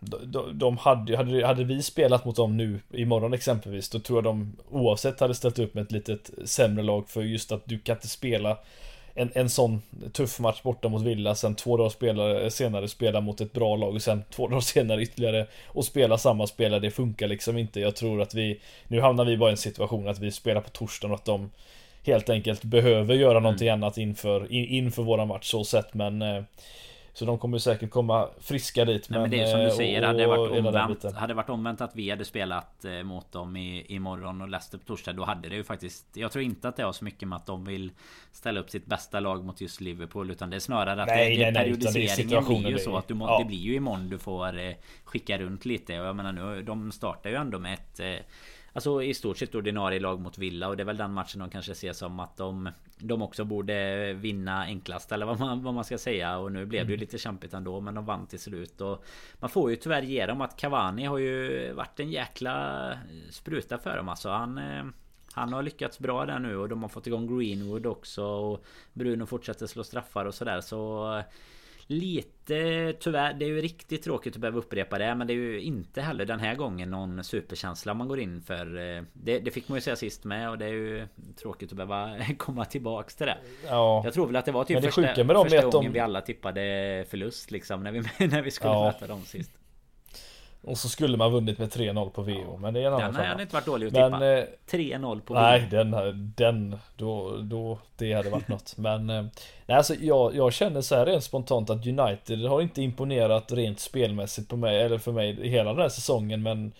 [0.00, 4.16] de, de, de hade, hade, hade vi spelat mot dem nu imorgon exempelvis Då tror
[4.16, 7.78] jag de oavsett hade ställt upp med ett litet sämre lag för just att du
[7.78, 8.58] kan inte spela
[9.14, 13.40] en, en sån tuff match borta mot Villa Sen två dagar spelare, senare spela mot
[13.40, 17.28] ett bra lag och sen två dagar senare ytterligare Och spela samma spelare, det funkar
[17.28, 17.80] liksom inte.
[17.80, 20.70] Jag tror att vi Nu hamnar vi bara i en situation att vi spelar på
[20.70, 21.50] torsdagen och att de
[22.06, 26.42] Helt enkelt behöver göra någonting annat inför, in, inför våra match så sett men eh,
[27.14, 29.08] Så de kommer säkert komma friska dit.
[29.08, 31.80] Nej, men, det är som du säger, och, hade varit omvänt Hade det varit omvänt
[31.80, 35.56] att vi hade spelat mot dem i, imorgon och Leicester på torsdag Då hade det
[35.56, 37.92] ju faktiskt Jag tror inte att det har så mycket med att de vill
[38.32, 41.50] Ställa upp sitt bästa lag mot just Liverpool Utan det är snarare att nej, det,
[41.50, 43.38] nej, periodiseringen blir ju så att du må, ja.
[43.38, 47.30] Det blir ju imorgon du får Skicka runt lite och jag menar nu De startar
[47.30, 48.00] ju ändå med ett
[48.74, 51.50] Alltså i stort sett ordinarie lag mot Villa och det är väl den matchen de
[51.50, 55.84] kanske ser som att de De också borde vinna enklast eller vad man, vad man
[55.84, 56.38] ska säga.
[56.38, 57.00] Och nu blev det ju mm.
[57.00, 58.80] lite kämpigt ändå men de vann till slut.
[58.80, 59.04] Och
[59.40, 62.98] Man får ju tyvärr ge dem att Cavani har ju varit en jäkla
[63.30, 64.08] spruta för dem.
[64.08, 64.84] Alltså han eh,
[65.34, 69.26] han har lyckats bra där nu och de har fått igång Greenwood också och Bruno
[69.26, 70.60] fortsätter slå straffar och sådär.
[70.60, 71.22] Så
[71.86, 75.60] Lite tyvärr, det är ju riktigt tråkigt att behöva upprepa det men det är ju
[75.60, 78.96] inte heller den här gången någon superkänsla man går in för.
[78.96, 81.06] Eh, det, det fick man ju säga sist med och det är ju
[81.36, 83.38] tråkigt att behöva komma tillbaks till det.
[83.66, 84.02] Ja.
[84.04, 85.94] Jag tror väl att det var typ det första, första gången de...
[85.94, 88.84] vi alla tippade förlust liksom när vi, när vi skulle ja.
[88.84, 89.50] möta dem sist.
[90.66, 93.26] Och så skulle man vunnit med 3-0 på VO Men det är en annan Den
[93.26, 94.26] hade inte varit dålig att men, tippa.
[94.38, 95.96] eh, 3-0 på VO Nej den,
[96.36, 98.74] den då, då Det hade varit något.
[98.78, 99.24] Men eh,
[99.66, 103.80] Nej alltså jag, jag känner så här rent spontant att United har inte imponerat rent
[103.80, 106.72] spelmässigt på mig Eller för mig hela den här säsongen men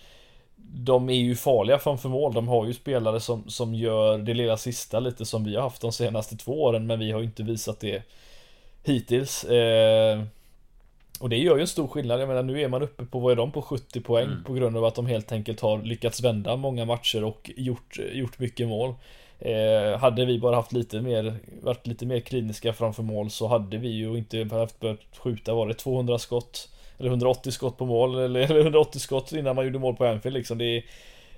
[0.57, 2.33] de är ju farliga framför mål.
[2.33, 5.81] De har ju spelare som, som gör det lilla sista lite som vi har haft
[5.81, 8.03] de senaste två åren men vi har inte visat det
[8.83, 9.43] hittills.
[9.43, 10.23] Eh,
[11.25, 12.21] och det gör ju en stor skillnad.
[12.21, 14.43] Jag menar nu är man uppe på, vad är de, på 70 poäng mm.
[14.43, 18.39] på grund av att de helt enkelt har lyckats vända många matcher och gjort, gjort
[18.39, 18.93] mycket mål.
[19.39, 23.77] Eh, hade vi bara haft lite mer, varit lite mer kliniska framför mål så hade
[23.77, 26.69] vi ju inte behövt börjat skjuta, var det 200 skott?
[26.97, 30.57] Eller 180 skott på mål, eller 180 skott innan man gjorde mål på Anfield liksom.
[30.57, 30.83] Det,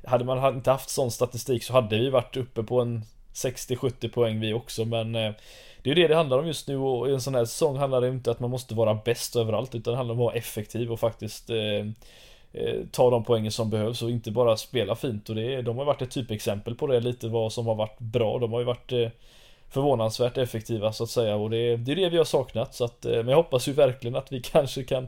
[0.04, 3.02] hade man inte haft sån statistik så hade vi varit uppe på en
[3.34, 5.32] 60-70 poäng vi också men eh,
[5.88, 8.02] det är det det handlar om just nu och i en sån här säsong handlar
[8.02, 10.92] det inte att man måste vara bäst överallt utan det handlar om att vara effektiv
[10.92, 11.86] och faktiskt eh,
[12.54, 15.30] eh ta de poängen som behövs och inte bara spela fint.
[15.30, 18.40] Och det, de har varit ett typexempel på det lite vad som har varit bra.
[18.40, 19.10] De har ju varit eh,
[19.70, 21.36] förvånansvärt effektiva så att säga.
[21.36, 23.72] Och det, det är det vi har saknat så att eh, men jag hoppas ju
[23.72, 25.08] verkligen att vi kanske kan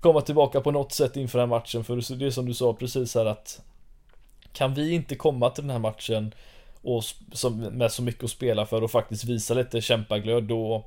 [0.00, 1.84] komma tillbaka på något sätt inför den här matchen.
[1.84, 3.62] För det är som du sa precis här att
[4.52, 6.34] kan vi inte komma till den här matchen
[6.82, 10.84] och som, med så mycket att spela för och faktiskt visa lite kämpaglöd då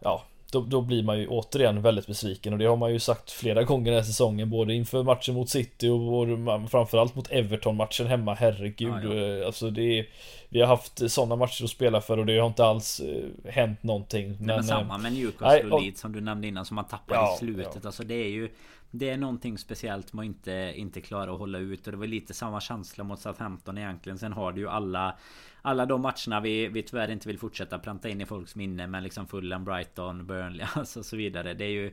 [0.00, 0.22] Ja
[0.54, 3.62] då, då, blir man ju återigen väldigt besviken och det har man ju sagt flera
[3.62, 8.34] gånger den här säsongen både inför matchen mot City och, och framförallt mot Everton-matchen hemma,
[8.34, 9.04] herregud.
[9.04, 9.46] Ja, ja.
[9.46, 10.06] Alltså det är,
[10.48, 13.82] Vi har haft sådana matcher att spela för och det har inte alls eh, hänt
[13.82, 14.28] någonting.
[14.28, 17.34] Men, men samma med Newcastle och Leeds som du nämnde innan som man tappade ja,
[17.34, 17.86] i slutet.
[17.86, 18.50] Alltså det är ju
[18.98, 22.06] det är någonting speciellt med att inte, inte klara att hålla ut och det var
[22.06, 24.18] lite samma känsla mot Southampton egentligen.
[24.18, 25.16] Sen har du ju alla
[25.62, 28.86] alla de matcherna vi, vi tyvärr inte vill fortsätta pranta in i folks minne.
[28.86, 31.54] Men liksom Fulham, Brighton, Burnley alltså så vidare.
[31.54, 31.92] Det är ju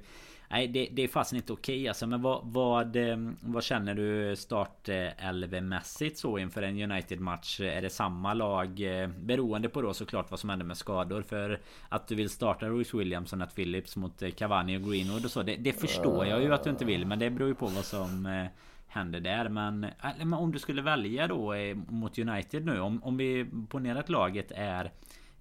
[0.52, 3.96] Nej det, det är fasen inte okej okay, alltså Men vad, vad, eh, vad känner
[3.96, 7.60] du startelvemässigt så inför en United-match?
[7.60, 8.82] Är det samma lag?
[8.82, 12.68] Eh, beroende på då såklart vad som händer med skador För att du vill starta
[12.68, 16.26] Royce Williams och Nat Phillips mot eh, Cavani och Greenwood och så det, det förstår
[16.26, 18.48] jag ju att du inte vill Men det beror ju på vad som
[18.88, 19.50] händer där.
[19.50, 19.80] Men,
[20.18, 21.54] men om du skulle välja då
[21.88, 22.80] mot United nu.
[22.80, 24.92] Om, om vi ponerar att laget är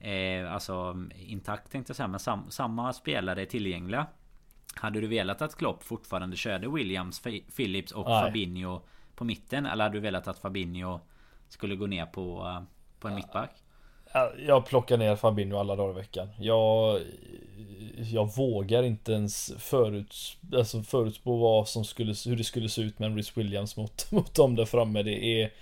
[0.00, 2.08] eh, alltså intakt tänkte jag säga.
[2.08, 4.06] Men sam, samma spelare är tillgängliga.
[4.74, 7.22] Hade du velat att Klopp fortfarande körde Williams,
[7.56, 8.24] Phillips och Nej.
[8.24, 8.80] Fabinho
[9.14, 9.66] på mitten?
[9.66, 11.00] Eller hade du velat att Fabinho
[11.48, 12.56] skulle gå ner på,
[13.00, 13.50] på en mittback?
[14.46, 16.28] Jag plockar ner Fabinho alla dagar i veckan.
[16.38, 17.00] Jag,
[17.96, 20.14] jag vågar inte ens förut,
[20.56, 24.10] alltså förutspå vad som skulle, hur det skulle se ut med en Rhys Williams mot,
[24.12, 25.02] mot dem där framme.
[25.02, 25.52] Det är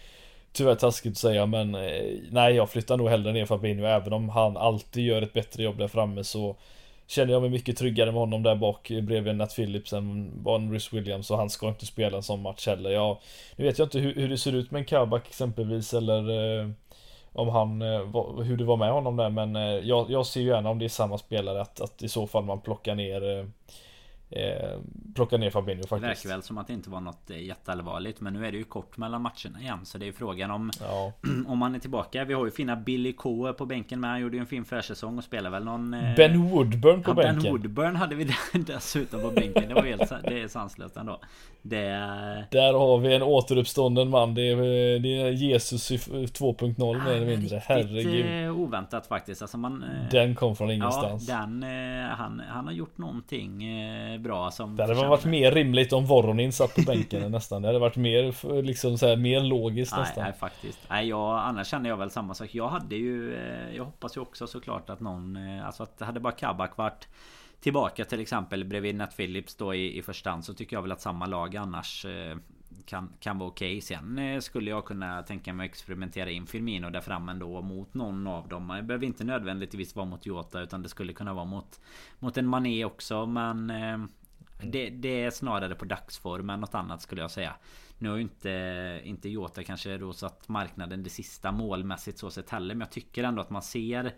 [0.53, 4.29] tyvärr taskigt att säga men eh, nej jag flyttar nog hellre ner Fabinho även om
[4.29, 6.57] han alltid gör ett bättre jobb där framme så
[7.09, 10.79] Känner jag mig mycket tryggare med honom där bak bredvid Nat Phillips än vad en
[10.93, 12.91] Williams och han ska inte spela en sån match heller.
[12.91, 13.19] Jag,
[13.57, 16.69] nu vet jag inte hur, hur det ser ut med en Kabak exempelvis eller eh,
[17.33, 20.47] om han, eh, hur det var med honom där men eh, jag, jag ser ju
[20.47, 23.45] gärna om det är samma spelare att, att i så fall man plockar ner eh,
[24.31, 24.81] eh,
[25.15, 26.03] plocka ner Fabinho faktiskt.
[26.03, 28.21] Det verkar väl som att det inte var något eh, jätteallvarligt.
[28.21, 29.79] Men nu är det ju kort mellan matcherna igen.
[29.85, 31.13] Så det är ju frågan om ja.
[31.47, 32.25] Om han är tillbaka.
[32.25, 34.11] Vi har ju fina Billy K på bänken med.
[34.11, 36.15] Han gjorde ju en fin försäsong och spelar väl någon eh...
[36.17, 37.43] Ben Woodburn på ja, bänken.
[37.43, 39.69] Ben Woodburn hade vi dessutom på bänken.
[39.69, 41.21] Det var helt det är sanslöst ändå.
[41.63, 41.89] Det...
[42.51, 44.35] Där har vi en återuppstånden man.
[44.35, 47.63] Det är, det är Jesus 2.0 mer eller mindre.
[47.65, 48.45] Herregud.
[48.45, 49.43] Eh, oväntat faktiskt.
[49.43, 51.29] Alltså man, eh, den kom från ingenstans.
[51.29, 51.63] Ja, den,
[52.11, 53.65] han, han har gjort någonting
[54.19, 55.11] bra som Det hade förtjänar.
[55.11, 57.63] varit mer rimligt om Voronin satt på bänken nästan.
[57.63, 60.25] Det hade varit mer liksom så här, mer logiskt nej, nästan.
[60.25, 60.79] Nej faktiskt.
[60.91, 62.49] Nej jag, annars känner jag väl samma sak.
[62.53, 66.05] Jag hade ju eh, Jag hoppas ju också såklart att någon eh, Alltså att det
[66.05, 67.09] hade bara Kabak varit
[67.61, 70.93] tillbaka till exempel bredvid Nat Phillips då i, i första hand så tycker jag väl
[70.93, 72.37] att samma lag annars eh,
[72.89, 73.69] kan, kan vara okej.
[73.69, 73.81] Okay.
[73.81, 77.95] Sen eh, skulle jag kunna tänka mig att experimentera in Firmino där framme ändå mot
[77.95, 78.69] någon av dem.
[78.69, 81.81] Det behöver inte nödvändigtvis vara mot Jota utan det skulle kunna vara mot,
[82.19, 83.27] mot en Mané också.
[83.27, 83.99] Men eh,
[84.63, 87.55] det, det, är snarare på dagsform än något annat skulle jag säga.
[87.99, 92.51] Nu har ju inte, inte Jota kanske då satt marknaden det sista målmässigt så sett
[92.51, 92.75] heller.
[92.75, 94.15] Men jag tycker ändå att man ser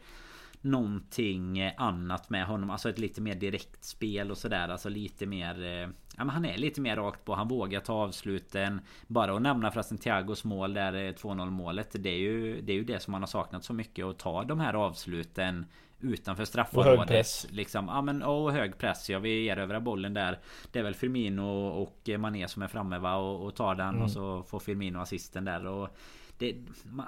[0.61, 2.71] någonting annat med honom.
[2.71, 4.68] Alltså ett lite mer direkt spel och sådär.
[4.68, 5.83] Alltså lite mer...
[5.83, 5.89] Eh,
[6.21, 7.35] Ja, men han är lite mer rakt på.
[7.35, 8.81] Han vågar ta avsluten.
[9.07, 11.97] Bara att nämna förresten Thiagos mål där 2-0 eh, målet.
[11.99, 14.05] Det är, ju, det är ju det som man har saknat så mycket.
[14.05, 15.66] Att ta de här avsluten
[16.01, 16.93] utanför straffområdet.
[16.93, 17.47] Och hög press.
[17.51, 19.11] Liksom, ja men och hög press.
[19.11, 20.39] Ja vi erövrar bollen där.
[20.73, 24.03] Det är väl Firmino och Mané som är framme va och, och tar den mm.
[24.03, 25.66] och så får Firmino assisten där.
[25.66, 25.89] Och
[26.41, 26.57] det,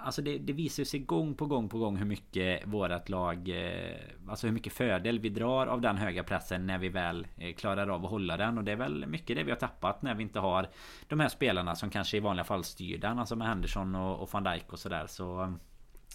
[0.04, 3.96] alltså det, det visar sig gång på gång på gång hur mycket vårat lag eh,
[4.28, 7.88] Alltså hur mycket fördel vi drar av den höga pressen när vi väl eh, klarar
[7.88, 8.58] av att hålla den.
[8.58, 10.68] Och det är väl mycket det vi har tappat när vi inte har
[11.08, 13.18] De här spelarna som kanske i vanliga fall styr den.
[13.18, 15.06] Alltså med Henderson och, och van Dijk och sådär.
[15.06, 15.54] Så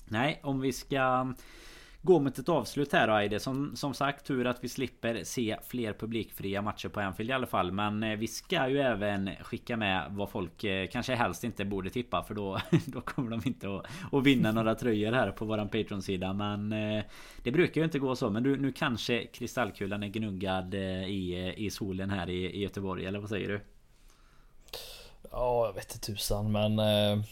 [0.06, 1.34] Nej om vi ska
[2.08, 3.42] gå mot ett avslut här Aide.
[3.42, 7.48] Som, som sagt tur att vi slipper se fler publikfria matcher på Anfield i alla
[7.48, 7.72] fall.
[7.72, 11.90] Men eh, vi ska ju även skicka med vad folk eh, kanske helst inte borde
[11.90, 12.24] tippa.
[12.24, 16.34] För då, då kommer de inte att, att vinna några tröjor här på våran Patreon-sida.
[16.34, 17.04] Men eh,
[17.44, 18.30] det brukar ju inte gå så.
[18.30, 23.06] Men du, nu kanske kristallkulan är gnuggad i, i solen här i, i Göteborg.
[23.06, 23.62] Eller vad säger du?
[25.32, 26.80] Ja, jag vet inte tusan men...
[26.80, 27.26] Eh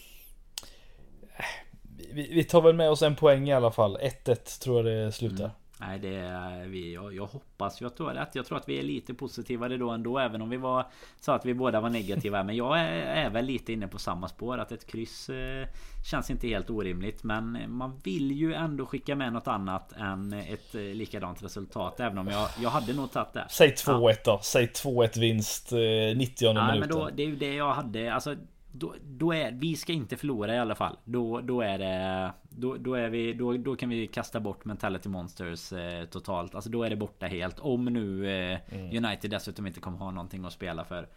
[2.12, 3.98] vi, vi, tar väl med oss en poäng i alla fall.
[4.24, 5.44] 1-1 tror jag det slutar.
[5.44, 5.50] Mm.
[5.80, 6.94] Nej det är vi.
[6.94, 8.34] Jag, jag hoppas ju att rätt.
[8.34, 10.18] Jag tror att vi är lite positivare då ändå.
[10.18, 10.86] Även om vi var
[11.20, 12.42] så att vi båda var negativa.
[12.42, 14.58] Men jag är, är väl lite inne på samma spår.
[14.58, 15.66] Att ett kryss eh,
[16.10, 17.24] känns inte helt orimligt.
[17.24, 22.00] Men man vill ju ändå skicka med något annat än ett eh, likadant resultat.
[22.00, 23.46] Även om jag, jag hade nog tagit det.
[23.50, 24.32] Säg 2-1 ja.
[24.32, 24.40] då.
[24.42, 26.80] Säg 2-1 vinst eh, 90 ja, minuten.
[26.80, 28.14] Men då, det är ju det jag hade.
[28.14, 28.36] Alltså
[28.78, 30.96] då, då, är vi ska inte förlora i alla fall.
[31.04, 35.08] Då, då är det då, då är vi då, då kan vi kasta bort mentality
[35.08, 36.54] monsters eh, totalt.
[36.54, 37.58] Alltså då är det borta helt.
[37.58, 39.04] Om nu eh, mm.
[39.04, 41.08] United dessutom inte kommer ha någonting att spela för.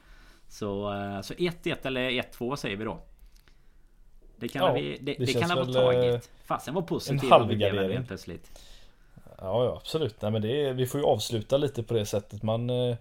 [0.47, 2.99] Så eh, så 1-1 eller 1-2 säger vi då.
[4.35, 6.15] Det kan ja, vi, det, det, det kan ha varit taget.
[6.15, 7.23] Eh, Fasen var positiv.
[7.23, 8.05] En halvgardering.
[8.05, 8.61] Plötsligt.
[9.37, 10.21] Ja, ja absolut.
[10.21, 12.43] Nej men det är, vi får ju avsluta lite på det sättet.
[12.43, 12.95] Man eh,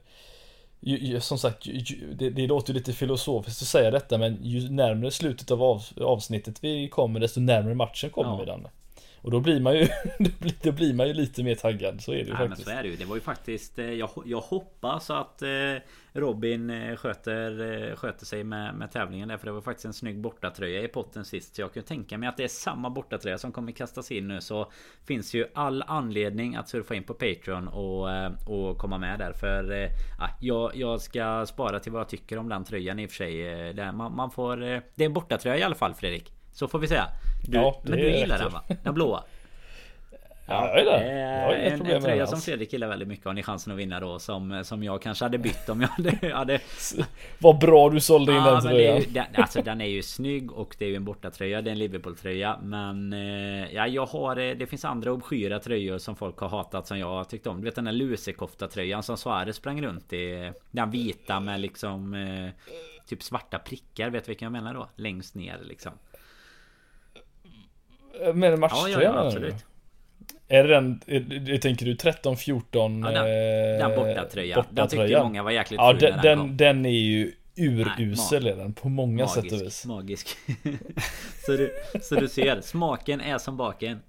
[1.20, 1.66] som sagt,
[2.12, 6.88] det, det låter lite filosofiskt att säga detta men ju närmare slutet av avsnittet vi
[6.88, 8.38] kommer desto närmare matchen kommer ja.
[8.38, 8.68] vi den.
[9.22, 9.88] Och då blir man ju
[10.62, 12.00] Då blir man ju lite mer taggad.
[12.00, 12.66] Så är det ju Nej, faktiskt.
[12.66, 12.96] men så är det ju.
[12.96, 15.48] Det var ju faktiskt eh, Jag, jag hoppas att eh,
[16.12, 20.20] Robin eh, sköter, sköter sig med, med tävlingen där För det var faktiskt en snygg
[20.20, 21.54] bortatröja i potten sist.
[21.54, 24.40] Så jag kan tänka mig att det är samma bortatröja som kommer kastas in nu
[24.40, 24.72] Så
[25.06, 28.08] Finns ju all anledning att surfa in på Patreon och,
[28.48, 29.32] och komma med där.
[29.32, 29.88] För
[30.18, 33.16] ja, jag, jag ska spara till vad jag tycker om den tröjan i och för
[33.16, 33.92] sig.
[33.92, 37.08] Man, man får Det är en bortatröja i alla fall Fredrik Så får vi säga.
[37.44, 38.62] Du, ja, men du gillar den va?
[38.82, 39.24] Den blåa?
[40.46, 41.06] Ja, jag är det.
[41.12, 44.18] Jag en, en tröja som Fredrik gillar väldigt mycket har ni chansen att vinna då
[44.18, 46.34] som, som jag kanske hade bytt om jag hade...
[46.34, 46.60] hade...
[47.38, 49.02] Vad bra du sålde in ja, den tröjan.
[49.08, 51.62] Den, alltså den är ju snygg och det är ju en bortatröja.
[51.62, 52.58] Det är en Liverpool-tröja.
[52.62, 54.36] Men eh, ja, jag har...
[54.36, 57.60] Eh, det finns andra obskyra tröjor som folk har hatat som jag har tyckt om.
[57.60, 60.52] Du vet den där lusekofta-tröjan som Suarez sprang runt i.
[60.70, 62.14] Den vita med liksom...
[62.14, 62.50] Eh,
[63.06, 64.10] typ svarta prickar.
[64.10, 64.88] Vet du vilken jag menar då?
[64.96, 65.92] Längst ner liksom.
[68.34, 69.02] Med matchtröjan?
[69.02, 69.54] Ja, ja, absolut.
[70.48, 73.02] Är det den, är, tänker du 13, 14?
[73.02, 74.56] Ja, den, den bortatröjan.
[74.56, 78.56] Borta den tyckte många var jäkligt ja, den, den, den, den är ju urusel är
[78.56, 79.86] den på många magisk, sätt och vis.
[79.86, 80.36] Magisk.
[81.46, 84.00] så, du, så du ser, smaken är som baken.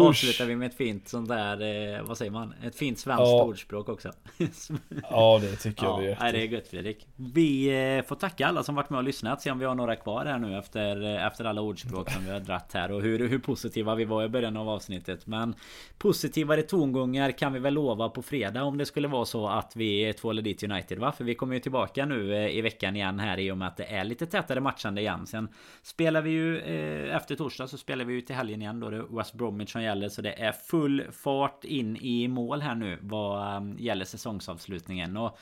[0.00, 1.60] Avslutar vi med ett fint sånt där,
[1.96, 2.54] eh, vad säger man?
[2.64, 3.42] Ett fint svenskt ja.
[3.42, 4.12] ordspråk också.
[5.10, 7.06] ja det tycker jag ja, är Det är gött Fredrik.
[7.16, 7.66] Vi
[7.98, 9.42] eh, får tacka alla som varit med och lyssnat.
[9.42, 12.30] Se om vi har några kvar här nu efter, eh, efter alla ordspråk som vi
[12.30, 12.92] har dratt här.
[12.92, 15.26] Och hur, hur positiva vi var i början av avsnittet.
[15.26, 15.54] Men
[15.98, 20.12] positivare tongångar kan vi väl lova på fredag om det skulle vara så att vi
[20.12, 21.12] tvålar dit United va?
[21.12, 23.68] För vi kommer ju tillbaka nu eh, i veckan veckan igen här i och med
[23.68, 25.26] att det är lite tätare matchande igen.
[25.26, 25.48] Sen
[25.82, 28.96] spelar vi ju eh, efter torsdag så spelar vi ju till helgen igen då det
[28.96, 30.08] är West Bromwich som gäller.
[30.08, 35.16] Så det är full fart in i mål här nu vad ehm, gäller säsongsavslutningen.
[35.16, 35.38] Och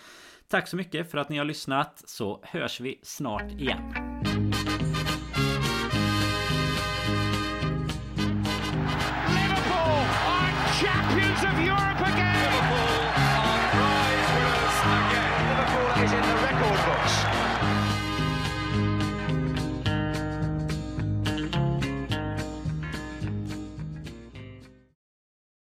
[0.48, 4.37] tack så mycket för att ni har lyssnat så hörs vi snart igen.